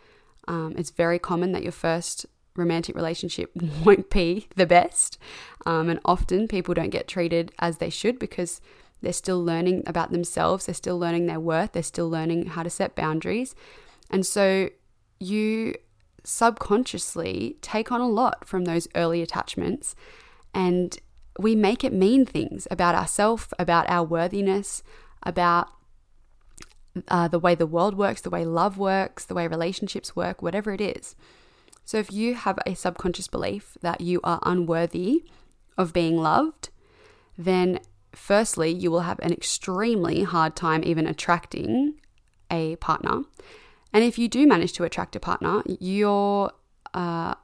um, 0.49 0.75
it's 0.77 0.91
very 0.91 1.19
common 1.19 1.53
that 1.53 1.63
your 1.63 1.71
first 1.71 2.27
romantic 2.57 2.97
relationship 2.97 3.53
won't 3.85 4.11
be 4.11 4.49
the 4.57 4.67
best. 4.67 5.19
Um, 5.67 5.91
and 5.91 6.01
often 6.05 6.49
people 6.49 6.75
don't 6.75 6.91
get 6.91 7.07
treated 7.07 7.53
as 7.59 7.77
they 7.77 7.91
should 7.91 8.19
because 8.19 8.61
they're 9.03 9.13
still 9.13 9.43
learning 9.45 9.83
about 9.87 10.13
themselves, 10.13 10.67
they're 10.67 10.75
still 10.75 10.99
learning 10.99 11.27
their 11.27 11.41
worth, 11.41 11.73
they're 11.73 11.83
still 11.83 12.09
learning 12.09 12.47
how 12.47 12.63
to 12.63 12.71
set 12.71 12.95
boundaries. 12.95 13.55
And 14.11 14.27
so 14.27 14.71
you 15.19 15.75
subconsciously 16.25 17.57
take 17.61 17.93
on 17.93 18.01
a 18.01 18.09
lot 18.09 18.47
from 18.47 18.65
those 18.65 18.89
early 18.95 19.23
attachments 19.23 19.95
and 20.53 20.99
we 21.41 21.55
make 21.55 21.85
it 21.85 21.93
mean 21.93 22.25
things 22.27 22.69
about 22.71 22.95
ourselves, 22.95 23.49
about 23.59 23.89
our 23.89 24.05
worthiness, 24.05 24.83
about 25.23 25.69
uh, 27.09 27.29
the 27.29 27.39
way 27.39 27.55
the 27.55 27.67
world 27.67 27.97
works, 27.97 28.21
the 28.21 28.31
way 28.31 28.45
love 28.45 28.79
works, 28.79 29.25
the 29.25 29.35
way 29.35 29.47
relationships 29.47 30.17
work, 30.17 30.43
whatever 30.43 30.73
it 30.73 30.81
is. 30.81 31.15
So 31.85 31.99
if 31.99 32.13
you 32.13 32.35
have 32.35 32.59
a 32.67 32.75
subconscious 32.75 33.29
belief 33.29 33.77
that 33.81 34.01
you 34.01 34.21
are 34.23 34.41
unworthy 34.45 35.25
of 35.77 35.93
being 35.93 36.17
loved, 36.17 36.69
then 37.37 37.81
firstly, 38.15 38.71
you 38.71 38.91
will 38.91 39.01
have 39.01 39.19
an 39.21 39.33
extremely 39.33 40.23
hard 40.23 40.57
time 40.57 40.83
even 40.85 41.07
attracting 41.07 41.95
a 42.51 42.77
partner. 42.77 43.23
And 43.93 44.05
if 44.05 44.19
you 44.19 44.29
do 44.29 44.47
manage 44.47 44.73
to 44.75 44.85
attract 44.85 45.17
a 45.17 45.21
partner, 45.21 45.63
your 45.67 46.53
uh, 46.93 47.35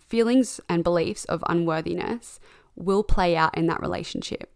feelings 0.00 0.60
and 0.68 0.82
beliefs 0.84 1.24
of 1.26 1.44
unworthiness 1.48 2.40
will 2.76 3.02
play 3.02 3.36
out 3.36 3.56
in 3.56 3.66
that 3.66 3.80
relationship. 3.80 4.52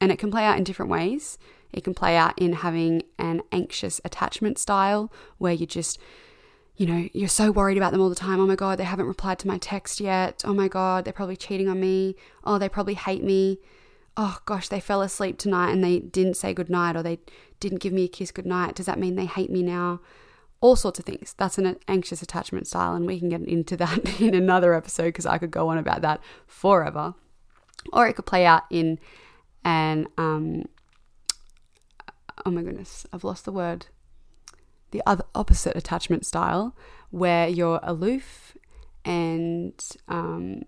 And 0.00 0.10
it 0.10 0.18
can 0.18 0.30
play 0.30 0.44
out 0.44 0.56
in 0.56 0.64
different 0.64 0.90
ways. 0.90 1.38
It 1.72 1.84
can 1.84 1.94
play 1.94 2.16
out 2.16 2.38
in 2.38 2.54
having 2.54 3.02
an 3.18 3.42
anxious 3.52 4.00
attachment 4.04 4.58
style 4.58 5.12
where 5.38 5.52
you 5.52 5.66
just, 5.66 5.98
you 6.76 6.86
know, 6.86 7.08
you're 7.12 7.28
so 7.28 7.50
worried 7.50 7.76
about 7.76 7.92
them 7.92 8.00
all 8.00 8.08
the 8.08 8.14
time. 8.14 8.40
Oh 8.40 8.46
my 8.46 8.56
God, 8.56 8.78
they 8.78 8.84
haven't 8.84 9.06
replied 9.06 9.38
to 9.40 9.48
my 9.48 9.58
text 9.58 10.00
yet. 10.00 10.42
Oh 10.44 10.54
my 10.54 10.68
God, 10.68 11.04
they're 11.04 11.12
probably 11.12 11.36
cheating 11.36 11.68
on 11.68 11.80
me. 11.80 12.16
Oh, 12.44 12.58
they 12.58 12.68
probably 12.68 12.94
hate 12.94 13.22
me. 13.22 13.58
Oh 14.16 14.38
gosh, 14.46 14.68
they 14.68 14.80
fell 14.80 15.02
asleep 15.02 15.38
tonight 15.38 15.70
and 15.70 15.84
they 15.84 16.00
didn't 16.00 16.36
say 16.36 16.54
goodnight 16.54 16.96
or 16.96 17.02
they 17.02 17.20
didn't 17.60 17.80
give 17.80 17.92
me 17.92 18.04
a 18.04 18.08
kiss 18.08 18.32
goodnight. 18.32 18.74
Does 18.74 18.86
that 18.86 18.98
mean 18.98 19.14
they 19.14 19.26
hate 19.26 19.50
me 19.50 19.62
now? 19.62 20.00
all 20.60 20.76
sorts 20.76 20.98
of 20.98 21.04
things. 21.04 21.34
That's 21.38 21.58
an 21.58 21.78
anxious 21.88 22.22
attachment 22.22 22.66
style, 22.66 22.94
and 22.94 23.06
we 23.06 23.18
can 23.18 23.30
get 23.30 23.42
into 23.42 23.76
that 23.78 24.20
in 24.20 24.34
another 24.34 24.74
episode 24.74 25.06
because 25.06 25.26
I 25.26 25.38
could 25.38 25.50
go 25.50 25.68
on 25.68 25.78
about 25.78 26.02
that 26.02 26.20
forever. 26.46 27.14
Or 27.92 28.06
it 28.06 28.14
could 28.14 28.26
play 28.26 28.44
out 28.44 28.64
in 28.70 28.98
an, 29.64 30.06
um, 30.18 30.64
oh 32.44 32.50
my 32.50 32.62
goodness, 32.62 33.06
I've 33.12 33.24
lost 33.24 33.44
the 33.44 33.52
word. 33.52 33.86
The 34.90 35.02
other 35.06 35.24
opposite 35.34 35.76
attachment 35.76 36.26
style, 36.26 36.76
where 37.10 37.48
you're 37.48 37.80
aloof 37.82 38.56
and 39.04 39.72
um, 40.08 40.62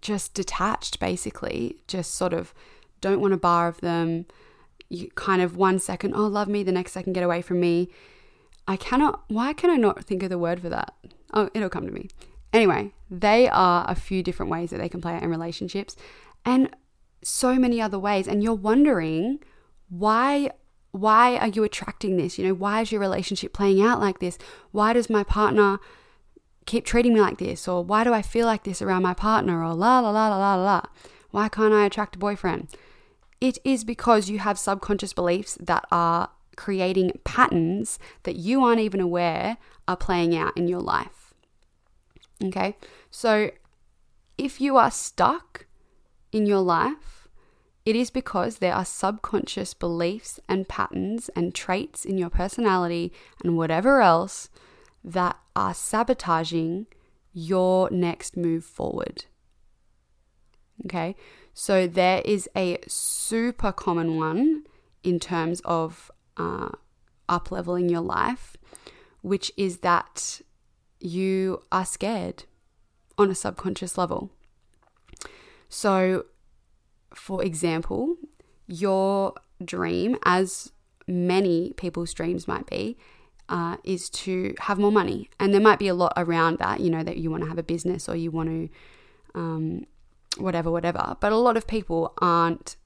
just 0.00 0.34
detached, 0.34 0.98
basically, 0.98 1.76
just 1.86 2.14
sort 2.14 2.32
of 2.32 2.54
don't 3.00 3.20
want 3.20 3.34
a 3.34 3.38
bar 3.38 3.68
of 3.68 3.80
them. 3.80 4.26
You 4.88 5.10
kind 5.14 5.42
of 5.42 5.56
one 5.56 5.78
second, 5.78 6.14
oh, 6.14 6.26
love 6.26 6.48
me, 6.48 6.62
the 6.62 6.72
next 6.72 6.92
second, 6.92 7.12
get 7.12 7.22
away 7.22 7.42
from 7.42 7.60
me 7.60 7.90
I 8.66 8.76
cannot, 8.76 9.24
why 9.28 9.52
can 9.52 9.70
I 9.70 9.76
not 9.76 10.04
think 10.04 10.22
of 10.22 10.30
the 10.30 10.38
word 10.38 10.60
for 10.60 10.68
that? 10.70 10.94
Oh, 11.32 11.50
it'll 11.54 11.68
come 11.68 11.86
to 11.86 11.92
me. 11.92 12.08
Anyway, 12.54 12.92
they 13.10 13.48
are 13.48 13.84
a 13.88 13.96
few 13.96 14.22
different 14.22 14.50
ways 14.50 14.70
that 14.70 14.78
they 14.78 14.88
can 14.88 15.00
play 15.00 15.14
out 15.14 15.24
in 15.24 15.28
relationships 15.28 15.96
and 16.44 16.70
so 17.20 17.56
many 17.56 17.80
other 17.80 17.98
ways. 17.98 18.28
And 18.28 18.42
you're 18.42 18.54
wondering 18.54 19.40
why 19.88 20.50
why 20.92 21.36
are 21.38 21.48
you 21.48 21.64
attracting 21.64 22.16
this? 22.16 22.38
You 22.38 22.46
know, 22.46 22.54
why 22.54 22.80
is 22.80 22.92
your 22.92 23.00
relationship 23.00 23.52
playing 23.52 23.82
out 23.82 23.98
like 23.98 24.20
this? 24.20 24.38
Why 24.70 24.92
does 24.92 25.10
my 25.10 25.24
partner 25.24 25.80
keep 26.66 26.84
treating 26.84 27.12
me 27.14 27.20
like 27.20 27.38
this? 27.38 27.66
Or 27.66 27.82
why 27.82 28.04
do 28.04 28.14
I 28.14 28.22
feel 28.22 28.46
like 28.46 28.62
this 28.62 28.80
around 28.80 29.02
my 29.02 29.14
partner? 29.14 29.64
Or 29.64 29.74
la 29.74 29.98
la 29.98 30.10
la 30.10 30.28
la 30.28 30.38
la 30.38 30.54
la. 30.54 30.82
Why 31.32 31.48
can't 31.48 31.74
I 31.74 31.86
attract 31.86 32.14
a 32.14 32.20
boyfriend? 32.20 32.68
It 33.40 33.58
is 33.64 33.82
because 33.82 34.30
you 34.30 34.38
have 34.38 34.56
subconscious 34.56 35.12
beliefs 35.12 35.58
that 35.60 35.84
are 35.90 36.30
creating 36.56 37.18
patterns 37.24 37.98
that 38.22 38.36
you 38.36 38.62
aren't 38.62 38.80
even 38.80 39.00
aware 39.00 39.56
are 39.88 39.96
playing 39.96 40.36
out 40.36 40.56
in 40.56 40.68
your 40.68 40.80
life. 40.80 41.23
Okay, 42.44 42.76
so 43.10 43.50
if 44.36 44.60
you 44.60 44.76
are 44.76 44.90
stuck 44.90 45.66
in 46.32 46.46
your 46.46 46.60
life, 46.60 47.28
it 47.86 47.96
is 47.96 48.10
because 48.10 48.58
there 48.58 48.74
are 48.74 48.84
subconscious 48.84 49.74
beliefs 49.74 50.40
and 50.48 50.68
patterns 50.68 51.28
and 51.36 51.54
traits 51.54 52.04
in 52.04 52.18
your 52.18 52.30
personality 52.30 53.12
and 53.42 53.56
whatever 53.56 54.00
else 54.00 54.48
that 55.02 55.38
are 55.54 55.74
sabotaging 55.74 56.86
your 57.32 57.90
next 57.90 58.36
move 58.36 58.64
forward. 58.64 59.26
Okay, 60.86 61.14
so 61.52 61.86
there 61.86 62.22
is 62.24 62.48
a 62.56 62.78
super 62.88 63.70
common 63.70 64.16
one 64.16 64.64
in 65.02 65.20
terms 65.20 65.60
of 65.64 66.10
uh, 66.36 66.70
up 67.28 67.50
leveling 67.50 67.88
your 67.88 68.00
life, 68.00 68.56
which 69.20 69.52
is 69.56 69.78
that 69.78 70.40
you 71.04 71.62
are 71.70 71.84
scared 71.84 72.44
on 73.18 73.30
a 73.30 73.34
subconscious 73.34 73.98
level. 73.98 74.30
So, 75.68 76.24
for 77.14 77.44
example, 77.44 78.16
your 78.66 79.34
dream, 79.62 80.16
as 80.24 80.72
many 81.06 81.74
people's 81.76 82.14
dreams 82.14 82.48
might 82.48 82.66
be, 82.66 82.96
uh, 83.50 83.76
is 83.84 84.08
to 84.08 84.54
have 84.60 84.78
more 84.78 84.90
money. 84.90 85.28
And 85.38 85.52
there 85.52 85.60
might 85.60 85.78
be 85.78 85.88
a 85.88 85.94
lot 85.94 86.14
around 86.16 86.58
that, 86.58 86.80
you 86.80 86.88
know, 86.90 87.04
that 87.04 87.18
you 87.18 87.30
want 87.30 87.42
to 87.42 87.48
have 87.48 87.58
a 87.58 87.62
business 87.62 88.08
or 88.08 88.16
you 88.16 88.30
want 88.30 88.48
to, 88.48 89.38
um, 89.38 89.86
whatever, 90.38 90.70
whatever. 90.70 91.16
But 91.20 91.32
a 91.32 91.36
lot 91.36 91.58
of 91.58 91.66
people 91.66 92.14
aren't, 92.18 92.76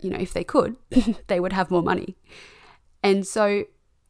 you 0.00 0.08
know, 0.08 0.18
if 0.18 0.32
they 0.32 0.44
could, 0.44 0.76
they 1.26 1.40
would 1.40 1.52
have 1.52 1.70
more 1.70 1.82
money. 1.82 2.16
And 3.02 3.26
so 3.26 3.64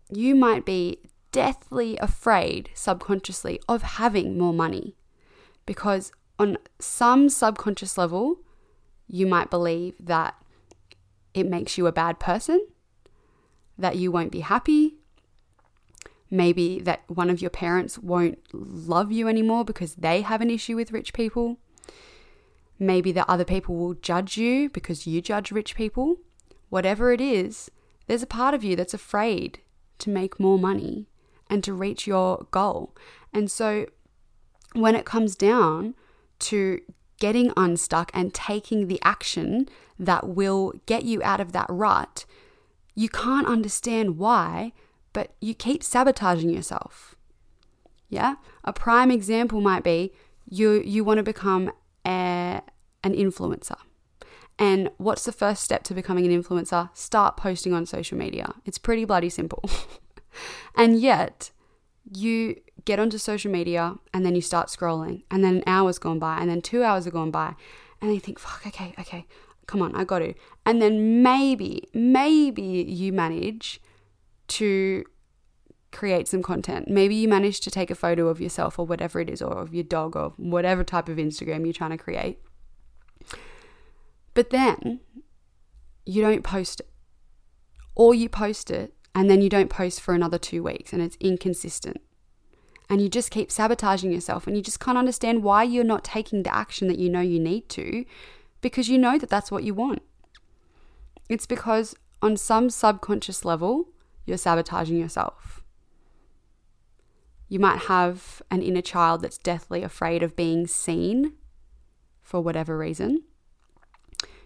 you 0.08 0.36
might 0.36 0.64
be 0.64 1.00
deathly 1.32 1.96
afraid 1.98 2.70
subconsciously 2.74 3.60
of 3.68 3.82
having 3.82 4.38
more 4.38 4.52
money 4.52 4.96
because 5.66 6.12
on 6.38 6.58
some 6.78 7.28
subconscious 7.28 7.98
level, 7.98 8.40
you 9.08 9.26
might 9.26 9.50
believe 9.50 9.94
that 10.00 10.34
it 11.34 11.46
makes 11.46 11.76
you 11.76 11.86
a 11.86 11.92
bad 11.92 12.18
person, 12.18 12.66
that 13.78 13.96
you 13.96 14.10
won't 14.10 14.32
be 14.32 14.40
happy, 14.40 14.96
maybe 16.30 16.80
that 16.80 17.02
one 17.08 17.30
of 17.30 17.40
your 17.40 17.50
parents 17.50 17.98
won't 17.98 18.38
love 18.52 19.12
you 19.12 19.28
anymore 19.28 19.64
because 19.64 19.94
they 19.96 20.22
have 20.22 20.40
an 20.40 20.50
issue 20.50 20.76
with 20.76 20.92
rich 20.92 21.12
people. 21.12 21.58
Maybe 22.78 23.12
that 23.12 23.28
other 23.28 23.44
people 23.44 23.76
will 23.76 23.94
judge 23.94 24.36
you 24.36 24.68
because 24.68 25.06
you 25.06 25.20
judge 25.20 25.50
rich 25.50 25.74
people. 25.74 26.16
Whatever 26.68 27.12
it 27.12 27.20
is, 27.20 27.70
there's 28.06 28.22
a 28.22 28.26
part 28.26 28.54
of 28.54 28.64
you 28.64 28.76
that's 28.76 28.94
afraid 28.94 29.60
to 29.98 30.10
make 30.10 30.40
more 30.40 30.58
money 30.58 31.06
and 31.48 31.62
to 31.64 31.72
reach 31.72 32.06
your 32.06 32.46
goal. 32.50 32.94
And 33.32 33.50
so 33.50 33.86
when 34.72 34.94
it 34.94 35.04
comes 35.04 35.36
down 35.36 35.94
to 36.38 36.80
getting 37.18 37.52
unstuck 37.56 38.10
and 38.12 38.34
taking 38.34 38.88
the 38.88 39.00
action 39.02 39.68
that 39.98 40.28
will 40.28 40.74
get 40.86 41.04
you 41.04 41.22
out 41.22 41.40
of 41.40 41.52
that 41.52 41.66
rut, 41.68 42.24
you 42.94 43.08
can't 43.08 43.46
understand 43.46 44.18
why, 44.18 44.72
but 45.12 45.34
you 45.40 45.54
keep 45.54 45.82
sabotaging 45.82 46.50
yourself. 46.50 47.14
Yeah? 48.08 48.36
A 48.64 48.72
prime 48.72 49.10
example 49.10 49.60
might 49.60 49.82
be 49.82 50.12
you 50.48 50.82
you 50.84 51.04
want 51.04 51.18
to 51.18 51.22
become 51.22 51.72
a, 52.06 52.62
an 53.02 53.14
influencer. 53.14 53.76
And 54.58 54.90
what's 54.96 55.24
the 55.24 55.32
first 55.32 55.62
step 55.62 55.82
to 55.84 55.94
becoming 55.94 56.26
an 56.26 56.42
influencer? 56.42 56.88
Start 56.96 57.36
posting 57.36 57.74
on 57.74 57.84
social 57.84 58.16
media. 58.16 58.54
It's 58.64 58.78
pretty 58.78 59.04
bloody 59.04 59.28
simple. 59.28 59.68
and 60.74 61.00
yet, 61.00 61.50
you 62.14 62.56
get 62.84 63.00
onto 63.00 63.18
social 63.18 63.50
media 63.50 63.96
and 64.14 64.24
then 64.24 64.34
you 64.36 64.40
start 64.40 64.68
scrolling, 64.68 65.22
and 65.30 65.42
then 65.42 65.56
an 65.56 65.64
hour's 65.66 65.98
gone 65.98 66.18
by, 66.18 66.38
and 66.38 66.48
then 66.48 66.62
two 66.62 66.84
hours 66.84 67.04
have 67.04 67.14
gone 67.14 67.30
by, 67.30 67.54
and 68.00 68.08
then 68.08 68.14
you 68.14 68.20
think, 68.20 68.38
fuck, 68.38 68.66
okay, 68.66 68.94
okay, 68.98 69.26
come 69.66 69.82
on, 69.82 69.94
I 69.96 70.04
got 70.04 70.20
to. 70.20 70.34
And 70.64 70.80
then 70.80 71.22
maybe, 71.22 71.88
maybe 71.92 72.62
you 72.62 73.12
manage 73.12 73.80
to 74.48 75.04
create 75.90 76.28
some 76.28 76.42
content. 76.42 76.88
Maybe 76.88 77.14
you 77.14 77.26
manage 77.26 77.60
to 77.60 77.70
take 77.70 77.90
a 77.90 77.94
photo 77.94 78.28
of 78.28 78.40
yourself 78.40 78.78
or 78.78 78.86
whatever 78.86 79.18
it 79.18 79.30
is, 79.30 79.40
or 79.40 79.58
of 79.58 79.74
your 79.74 79.84
dog, 79.84 80.14
or 80.14 80.34
whatever 80.36 80.84
type 80.84 81.08
of 81.08 81.16
Instagram 81.16 81.64
you're 81.64 81.72
trying 81.72 81.90
to 81.90 81.96
create. 81.96 82.38
But 84.34 84.50
then 84.50 85.00
you 86.04 86.22
don't 86.22 86.44
post 86.44 86.80
it, 86.80 86.90
or 87.94 88.14
you 88.14 88.28
post 88.28 88.70
it 88.70 88.94
and 89.16 89.30
then 89.30 89.40
you 89.40 89.48
don't 89.48 89.70
post 89.70 90.02
for 90.02 90.12
another 90.12 90.36
two 90.36 90.62
weeks 90.62 90.92
and 90.92 91.00
it's 91.00 91.16
inconsistent. 91.20 92.02
And 92.90 93.00
you 93.00 93.08
just 93.08 93.30
keep 93.30 93.50
sabotaging 93.50 94.12
yourself 94.12 94.46
and 94.46 94.54
you 94.54 94.62
just 94.62 94.78
can't 94.78 94.98
understand 94.98 95.42
why 95.42 95.62
you're 95.62 95.84
not 95.84 96.04
taking 96.04 96.42
the 96.42 96.54
action 96.54 96.86
that 96.88 96.98
you 96.98 97.08
know 97.08 97.22
you 97.22 97.40
need 97.40 97.70
to 97.70 98.04
because 98.60 98.90
you 98.90 98.98
know 98.98 99.18
that 99.18 99.30
that's 99.30 99.50
what 99.50 99.64
you 99.64 99.72
want. 99.72 100.02
It's 101.30 101.46
because 101.46 101.96
on 102.20 102.36
some 102.36 102.68
subconscious 102.68 103.42
level, 103.42 103.88
you're 104.26 104.36
sabotaging 104.36 104.98
yourself. 104.98 105.62
You 107.48 107.58
might 107.58 107.84
have 107.84 108.42
an 108.50 108.60
inner 108.60 108.82
child 108.82 109.22
that's 109.22 109.38
deathly 109.38 109.82
afraid 109.82 110.22
of 110.22 110.36
being 110.36 110.66
seen 110.66 111.32
for 112.20 112.42
whatever 112.42 112.76
reason. 112.76 113.22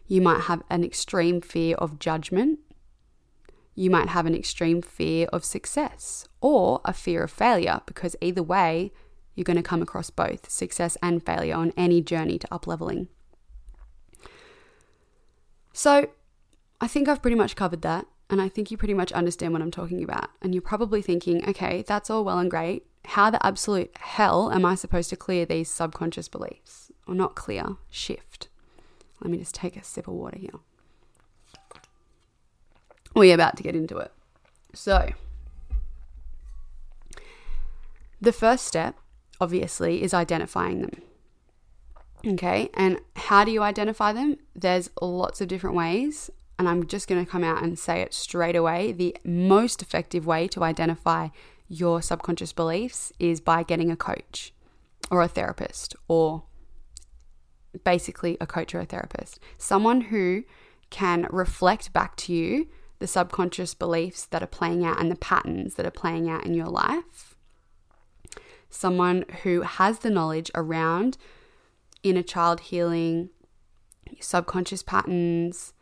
You 0.06 0.20
might 0.20 0.42
have 0.42 0.62
an 0.70 0.84
extreme 0.84 1.40
fear 1.40 1.74
of 1.76 1.98
judgment. 1.98 2.60
You 3.74 3.90
might 3.90 4.08
have 4.08 4.26
an 4.26 4.34
extreme 4.34 4.82
fear 4.82 5.26
of 5.32 5.44
success 5.44 6.28
or 6.40 6.80
a 6.84 6.92
fear 6.92 7.22
of 7.22 7.30
failure 7.30 7.80
because 7.86 8.16
either 8.20 8.42
way, 8.42 8.92
you're 9.34 9.44
going 9.44 9.56
to 9.56 9.62
come 9.62 9.82
across 9.82 10.10
both 10.10 10.50
success 10.50 10.96
and 11.02 11.24
failure 11.24 11.54
on 11.54 11.72
any 11.76 12.02
journey 12.02 12.38
to 12.38 12.48
upleveling. 12.48 13.08
So, 15.72 16.10
I 16.80 16.88
think 16.88 17.08
I've 17.08 17.22
pretty 17.22 17.36
much 17.36 17.56
covered 17.56 17.82
that. 17.82 18.06
And 18.28 18.40
I 18.40 18.48
think 18.48 18.70
you 18.70 18.76
pretty 18.76 18.94
much 18.94 19.10
understand 19.12 19.52
what 19.52 19.60
I'm 19.60 19.72
talking 19.72 20.04
about. 20.04 20.30
And 20.40 20.54
you're 20.54 20.62
probably 20.62 21.02
thinking, 21.02 21.48
okay, 21.48 21.82
that's 21.86 22.10
all 22.10 22.24
well 22.24 22.38
and 22.38 22.50
great. 22.50 22.86
How 23.06 23.28
the 23.30 23.44
absolute 23.44 23.90
hell 23.96 24.52
am 24.52 24.64
I 24.64 24.76
supposed 24.76 25.10
to 25.10 25.16
clear 25.16 25.44
these 25.44 25.68
subconscious 25.68 26.28
beliefs? 26.28 26.92
Or 27.08 27.14
not 27.14 27.34
clear, 27.34 27.76
shift. 27.88 28.48
Let 29.20 29.30
me 29.30 29.38
just 29.38 29.54
take 29.54 29.76
a 29.76 29.82
sip 29.82 30.06
of 30.06 30.14
water 30.14 30.38
here. 30.38 30.60
We're 33.14 33.34
about 33.34 33.56
to 33.56 33.62
get 33.62 33.74
into 33.74 33.98
it. 33.98 34.12
So, 34.74 35.10
the 38.20 38.32
first 38.32 38.66
step, 38.66 38.96
obviously, 39.40 40.02
is 40.02 40.14
identifying 40.14 40.82
them. 40.82 41.02
Okay, 42.26 42.68
and 42.74 43.00
how 43.16 43.44
do 43.44 43.50
you 43.50 43.62
identify 43.62 44.12
them? 44.12 44.36
There's 44.54 44.90
lots 45.00 45.40
of 45.40 45.48
different 45.48 45.74
ways 45.74 46.30
and 46.60 46.68
I'm 46.68 46.86
just 46.86 47.08
going 47.08 47.24
to 47.24 47.30
come 47.30 47.42
out 47.42 47.62
and 47.62 47.78
say 47.78 48.02
it 48.02 48.12
straight 48.12 48.54
away. 48.54 48.92
The 48.92 49.16
most 49.24 49.80
effective 49.80 50.26
way 50.26 50.46
to 50.48 50.62
identify 50.62 51.28
your 51.68 52.02
subconscious 52.02 52.52
beliefs 52.52 53.14
is 53.18 53.40
by 53.40 53.62
getting 53.62 53.90
a 53.90 53.96
coach 53.96 54.52
or 55.10 55.22
a 55.22 55.28
therapist, 55.28 55.96
or 56.06 56.42
basically 57.82 58.36
a 58.42 58.46
coach 58.46 58.74
or 58.74 58.80
a 58.80 58.84
therapist. 58.84 59.40
Someone 59.56 60.02
who 60.02 60.44
can 60.90 61.26
reflect 61.30 61.94
back 61.94 62.14
to 62.16 62.34
you 62.34 62.68
the 63.00 63.06
subconscious 63.06 63.74
beliefs 63.74 64.26
that 64.26 64.42
are 64.42 64.46
playing 64.46 64.84
out 64.84 65.00
and 65.00 65.10
the 65.10 65.16
patterns 65.16 65.74
that 65.74 65.86
are 65.86 65.90
playing 65.90 66.28
out 66.30 66.46
in 66.46 66.54
your 66.54 66.68
life. 66.68 67.34
Someone 68.68 69.24
who 69.42 69.62
has 69.62 69.98
the 69.98 70.10
knowledge 70.10 70.50
around 70.54 71.16
inner 72.02 72.22
child 72.22 72.60
healing, 72.60 73.30
subconscious 74.20 74.82
patterns, 74.82 75.72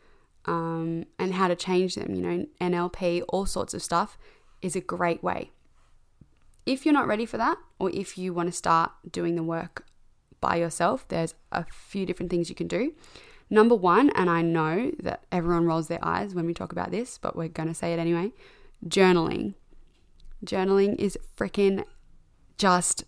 um, 0.45 1.05
and 1.19 1.33
how 1.33 1.47
to 1.47 1.55
change 1.55 1.95
them, 1.95 2.15
you 2.15 2.21
know, 2.21 2.45
NLP, 2.59 3.23
all 3.29 3.45
sorts 3.45 3.73
of 3.73 3.83
stuff 3.83 4.17
is 4.61 4.75
a 4.75 4.81
great 4.81 5.21
way. 5.21 5.51
If 6.65 6.85
you're 6.85 6.93
not 6.93 7.07
ready 7.07 7.25
for 7.25 7.37
that, 7.37 7.57
or 7.79 7.89
if 7.91 8.17
you 8.17 8.33
want 8.33 8.47
to 8.47 8.53
start 8.53 8.91
doing 9.09 9.35
the 9.35 9.43
work 9.43 9.85
by 10.39 10.55
yourself, 10.55 11.07
there's 11.09 11.35
a 11.51 11.65
few 11.71 12.05
different 12.05 12.29
things 12.29 12.49
you 12.49 12.55
can 12.55 12.67
do. 12.67 12.93
Number 13.49 13.75
one, 13.75 14.11
and 14.11 14.29
I 14.29 14.41
know 14.41 14.91
that 15.01 15.23
everyone 15.31 15.65
rolls 15.65 15.87
their 15.87 16.03
eyes 16.03 16.35
when 16.35 16.45
we 16.45 16.53
talk 16.53 16.71
about 16.71 16.91
this, 16.91 17.17
but 17.17 17.35
we're 17.35 17.47
going 17.47 17.69
to 17.69 17.75
say 17.75 17.93
it 17.93 17.99
anyway 17.99 18.31
journaling. 18.87 19.55
Journaling 20.45 20.95
is 20.95 21.17
freaking 21.37 21.83
just 22.57 23.03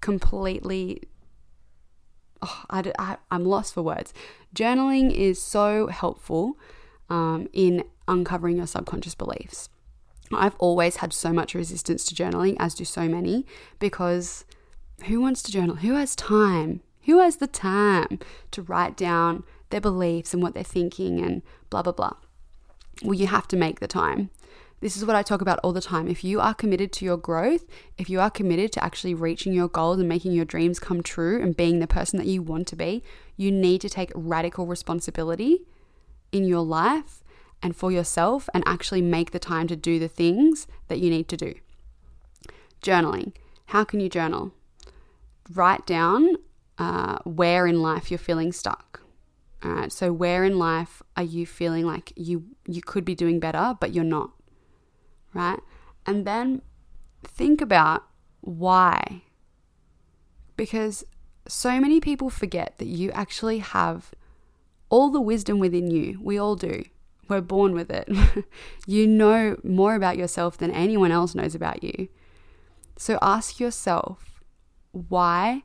completely 0.00 1.02
oh, 2.42 2.64
I, 2.70 2.92
I, 2.98 3.16
I'm 3.30 3.44
lost 3.44 3.74
for 3.74 3.82
words. 3.82 4.12
Journaling 4.54 5.12
is 5.12 5.40
so 5.40 5.88
helpful 5.88 6.58
um, 7.08 7.48
in 7.52 7.84
uncovering 8.08 8.56
your 8.56 8.66
subconscious 8.66 9.14
beliefs. 9.14 9.68
I've 10.32 10.56
always 10.56 10.96
had 10.96 11.12
so 11.12 11.32
much 11.32 11.54
resistance 11.54 12.04
to 12.06 12.14
journaling, 12.14 12.56
as 12.58 12.74
do 12.74 12.84
so 12.84 13.08
many, 13.08 13.46
because 13.78 14.44
who 15.06 15.20
wants 15.20 15.42
to 15.42 15.52
journal? 15.52 15.76
Who 15.76 15.94
has 15.94 16.14
time? 16.14 16.82
Who 17.04 17.18
has 17.18 17.36
the 17.36 17.46
time 17.46 18.18
to 18.50 18.62
write 18.62 18.96
down 18.96 19.44
their 19.70 19.80
beliefs 19.80 20.34
and 20.34 20.42
what 20.42 20.54
they're 20.54 20.62
thinking 20.62 21.20
and 21.20 21.42
blah, 21.70 21.82
blah, 21.82 21.92
blah? 21.92 22.12
Well, 23.02 23.14
you 23.14 23.26
have 23.28 23.48
to 23.48 23.56
make 23.56 23.80
the 23.80 23.88
time. 23.88 24.30
This 24.80 24.96
is 24.96 25.04
what 25.04 25.16
I 25.16 25.22
talk 25.22 25.42
about 25.42 25.58
all 25.62 25.72
the 25.72 25.80
time. 25.82 26.08
If 26.08 26.24
you 26.24 26.40
are 26.40 26.54
committed 26.54 26.90
to 26.94 27.04
your 27.04 27.18
growth, 27.18 27.66
if 27.98 28.08
you 28.08 28.18
are 28.18 28.30
committed 28.30 28.72
to 28.72 28.84
actually 28.84 29.14
reaching 29.14 29.52
your 29.52 29.68
goals 29.68 29.98
and 29.98 30.08
making 30.08 30.32
your 30.32 30.46
dreams 30.46 30.78
come 30.78 31.02
true 31.02 31.40
and 31.40 31.56
being 31.56 31.80
the 31.80 31.86
person 31.86 32.18
that 32.18 32.26
you 32.26 32.42
want 32.42 32.66
to 32.68 32.76
be, 32.76 33.02
you 33.36 33.50
need 33.50 33.82
to 33.82 33.90
take 33.90 34.10
radical 34.14 34.66
responsibility 34.66 35.66
in 36.32 36.44
your 36.44 36.64
life 36.64 37.22
and 37.62 37.76
for 37.76 37.92
yourself 37.92 38.48
and 38.54 38.64
actually 38.66 39.02
make 39.02 39.32
the 39.32 39.38
time 39.38 39.66
to 39.68 39.76
do 39.76 39.98
the 39.98 40.08
things 40.08 40.66
that 40.88 40.98
you 40.98 41.10
need 41.10 41.28
to 41.28 41.36
do. 41.36 41.54
Journaling. 42.82 43.34
How 43.66 43.84
can 43.84 44.00
you 44.00 44.08
journal? 44.08 44.52
Write 45.52 45.86
down 45.86 46.36
uh, 46.80 47.18
where 47.24 47.68
in 47.68 47.80
life 47.80 48.10
you're 48.10 48.18
feeling 48.18 48.50
stuck. 48.50 49.02
All 49.62 49.70
right. 49.70 49.92
So 49.92 50.12
where 50.12 50.42
in 50.42 50.58
life 50.58 51.02
are 51.16 51.22
you 51.22 51.46
feeling 51.46 51.86
like 51.86 52.12
you 52.16 52.44
you 52.66 52.82
could 52.82 53.04
be 53.04 53.14
doing 53.14 53.38
better, 53.38 53.76
but 53.78 53.94
you're 53.94 54.04
not? 54.04 54.32
right? 55.34 55.60
And 56.06 56.26
then 56.26 56.62
think 57.24 57.60
about 57.60 58.04
why. 58.40 59.22
Because 60.56 61.04
so 61.46 61.80
many 61.80 62.00
people 62.00 62.30
forget 62.30 62.78
that 62.78 62.86
you 62.86 63.10
actually 63.12 63.58
have 63.58 64.12
all 64.88 65.10
the 65.10 65.20
wisdom 65.20 65.58
within 65.58 65.90
you. 65.90 66.18
We 66.22 66.38
all 66.38 66.56
do. 66.56 66.84
We're 67.28 67.40
born 67.40 67.74
with 67.74 67.90
it. 67.90 68.08
you 68.86 69.06
know 69.06 69.56
more 69.62 69.94
about 69.94 70.18
yourself 70.18 70.58
than 70.58 70.70
anyone 70.70 71.12
else 71.12 71.34
knows 71.34 71.54
about 71.54 71.82
you. 71.82 72.08
So 72.96 73.18
ask 73.22 73.60
yourself 73.60 74.42
why 74.90 75.62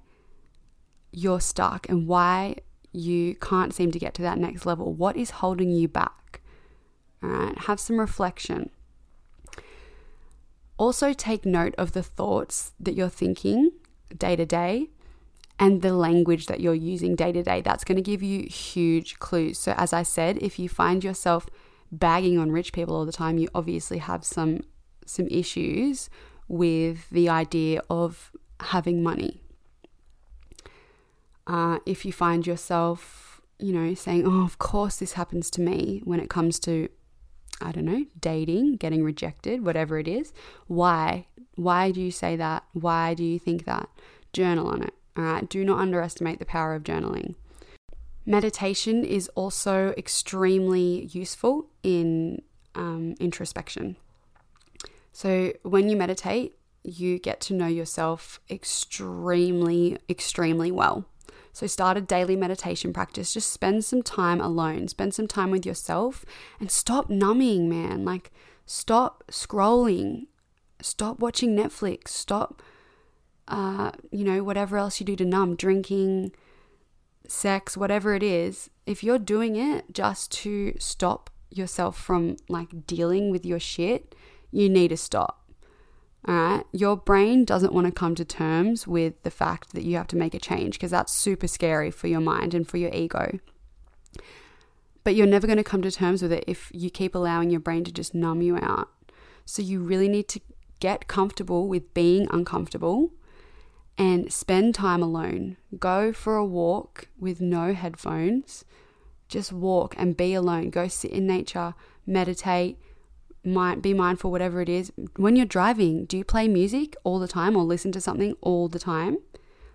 you're 1.16 1.40
stuck 1.40 1.88
and 1.90 2.08
why 2.08 2.58
you 2.92 3.36
can't 3.36 3.74
seem 3.74 3.92
to 3.92 4.00
get 4.00 4.14
to 4.16 4.22
that 4.22 4.38
next 4.38 4.66
level. 4.66 4.94
What 4.94 5.16
is 5.18 5.30
holding 5.32 5.72
you 5.72 5.88
back? 5.88 6.42
All 7.24 7.30
right, 7.30 7.58
have 7.58 7.80
some 7.80 8.00
reflection. 8.00 8.70
Also, 10.78 11.14
take 11.14 11.46
note 11.46 11.74
of 11.78 11.94
the 11.94 12.04
thoughts 12.04 12.74
that 12.80 12.96
you're 12.96 13.10
thinking 13.10 13.72
day 14.18 14.36
to 14.36 14.46
day 14.46 14.90
and 15.58 15.82
the 15.82 15.94
language 15.94 16.48
that 16.48 16.60
you're 16.60 16.74
using 16.74 17.16
day 17.16 17.32
to 17.32 17.42
day. 17.42 17.62
That's 17.62 17.86
going 17.86 17.96
to 17.96 18.02
give 18.02 18.22
you 18.22 18.44
huge 18.44 19.18
clues. 19.20 19.58
So, 19.58 19.74
as 19.78 19.94
I 19.94 20.04
said, 20.04 20.38
if 20.40 20.60
you 20.60 20.68
find 20.68 21.04
yourself 21.04 21.48
bagging 21.92 22.38
on 22.38 22.52
rich 22.52 22.74
people 22.74 22.96
all 22.96 23.06
the 23.06 23.14
time, 23.14 23.38
you 23.38 23.48
obviously 23.56 24.00
have 24.00 24.26
some 24.26 24.62
some 25.06 25.28
issues 25.28 26.10
with 26.48 27.10
the 27.10 27.30
idea 27.30 27.82
of 27.90 28.32
having 28.60 29.02
money. 29.02 29.42
Uh, 31.48 31.80
if 31.86 32.06
you 32.06 32.12
find 32.12 32.48
yourself, 32.48 33.42
you 33.60 33.72
know, 33.72 33.94
saying, 33.94 34.26
"Oh, 34.26 34.44
of 34.44 34.58
course 34.58 34.98
this 34.98 35.14
happens 35.14 35.50
to 35.52 35.62
me," 35.62 36.02
when 36.04 36.20
it 36.20 36.30
comes 36.30 36.60
to 36.62 36.90
I 37.62 37.72
don't 37.72 37.86
know, 37.86 38.06
dating, 38.20 38.78
getting 38.78 39.04
rejected, 39.04 39.66
whatever 39.66 39.98
it 39.98 40.08
is. 40.08 40.34
Why? 40.68 41.28
Why 41.56 41.92
do 41.92 42.02
you 42.02 42.12
say 42.12 42.36
that? 42.36 42.64
Why 42.74 43.14
do 43.14 43.24
you 43.24 43.40
think 43.40 43.66
that? 43.66 43.90
Journal 44.34 44.68
on 44.68 44.82
it. 44.84 44.94
All 45.18 45.24
right. 45.24 45.50
Do 45.50 45.64
not 45.64 45.80
underestimate 45.80 46.40
the 46.40 46.46
power 46.46 46.76
of 46.76 46.84
journaling. 46.84 47.36
Meditation 48.26 49.06
is 49.06 49.30
also 49.36 49.94
extremely 49.98 51.06
useful 51.12 51.68
in 51.84 52.42
um, 52.74 53.16
introspection. 53.20 53.96
So, 55.14 55.54
when 55.62 55.88
you 55.88 55.96
meditate, 55.96 56.58
you 56.84 57.20
get 57.20 57.40
to 57.42 57.54
know 57.54 57.68
yourself 57.68 58.42
extremely, 58.50 59.98
extremely 60.10 60.72
well. 60.72 61.06
So 61.56 61.66
start 61.66 61.98
a 61.98 62.02
daily 62.02 62.36
meditation 62.36 62.94
practice. 62.94 63.34
Just 63.34 63.52
spend 63.52 63.84
some 63.84 64.04
time 64.04 64.40
alone, 64.40 64.88
spend 64.90 65.16
some 65.16 65.28
time 65.28 65.50
with 65.50 65.66
yourself 65.66 66.24
and 66.60 66.70
stop 66.70 67.10
numbing, 67.10 67.68
man. 67.68 68.06
Like, 68.06 68.32
Stop 68.66 69.24
scrolling. 69.32 70.28
Stop 70.82 71.20
watching 71.20 71.56
Netflix. 71.56 72.10
Stop, 72.10 72.62
uh, 73.48 73.92
you 74.12 74.24
know, 74.24 74.44
whatever 74.44 74.78
else 74.78 75.00
you 75.00 75.06
do 75.06 75.16
to 75.16 75.26
numb, 75.26 75.56
drinking, 75.56 76.32
sex, 77.28 77.78
whatever 77.78 78.16
it 78.16 78.24
is. 78.24 78.70
If 78.86 79.04
you're 79.04 79.20
doing 79.20 79.56
it 79.56 79.94
just 79.94 80.32
to 80.44 80.74
stop 80.80 81.30
yourself 81.50 81.98
from 81.98 82.38
like 82.50 82.88
dealing 82.88 83.30
with 83.30 83.46
your 83.46 83.60
shit, 83.60 84.16
you 84.52 84.68
need 84.68 84.90
to 84.90 84.98
stop. 84.98 85.45
All 86.28 86.36
right. 86.36 86.64
Your 86.72 86.98
brain 86.98 87.46
doesn't 87.46 87.74
want 87.74 87.86
to 87.86 87.92
come 87.92 88.16
to 88.16 88.26
terms 88.26 88.88
with 88.88 89.22
the 89.24 89.32
fact 89.32 89.74
that 89.74 89.84
you 89.84 89.96
have 89.98 90.08
to 90.08 90.16
make 90.16 90.34
a 90.34 90.40
change 90.40 90.74
because 90.74 90.92
that's 90.92 91.14
super 91.14 91.48
scary 91.48 91.92
for 91.92 92.08
your 92.08 92.22
mind 92.22 92.54
and 92.54 92.68
for 92.68 92.78
your 92.78 92.92
ego. 92.94 93.40
But 95.04 95.14
you're 95.16 95.28
never 95.28 95.46
going 95.46 95.58
to 95.58 95.64
come 95.64 95.84
to 95.84 95.92
terms 95.92 96.24
with 96.24 96.32
it 96.32 96.44
if 96.48 96.72
you 96.74 96.90
keep 96.90 97.14
allowing 97.14 97.52
your 97.52 97.60
brain 97.60 97.84
to 97.84 97.92
just 97.92 98.16
numb 98.16 98.42
you 98.42 98.58
out. 98.58 98.90
So 99.46 99.62
you 99.62 99.80
really 99.80 100.10
need 100.10 100.28
to 100.30 100.40
get 100.80 101.08
comfortable 101.08 101.68
with 101.68 101.94
being 101.94 102.28
uncomfortable 102.32 103.12
and 103.98 104.34
spend 104.34 104.76
time 104.76 105.04
alone. 105.04 105.58
Go 105.78 106.12
for 106.12 106.36
a 106.36 106.46
walk 106.46 107.08
with 107.20 107.40
no 107.40 107.74
headphones. 107.74 108.66
Just 109.28 109.54
walk 109.54 109.96
and 109.98 110.18
be 110.18 110.34
alone. 110.34 110.70
Go 110.72 110.88
sit 110.88 111.12
in 111.12 111.28
nature, 111.28 111.76
meditate, 112.06 112.80
might 113.46 113.82
be 113.82 113.94
mindful 113.94 114.32
whatever 114.32 114.62
it 114.62 114.70
is. 114.70 114.92
When 115.16 115.36
you're 115.36 115.46
driving 115.46 116.06
do 116.06 116.18
you 116.18 116.24
play 116.24 116.48
music 116.48 116.96
all 117.04 117.20
the 117.20 117.28
time 117.28 117.56
or 117.56 117.64
listen 117.64 117.92
to 117.94 118.02
something 118.02 118.36
all 118.42 118.68
the 118.68 118.80
time? 118.80 119.18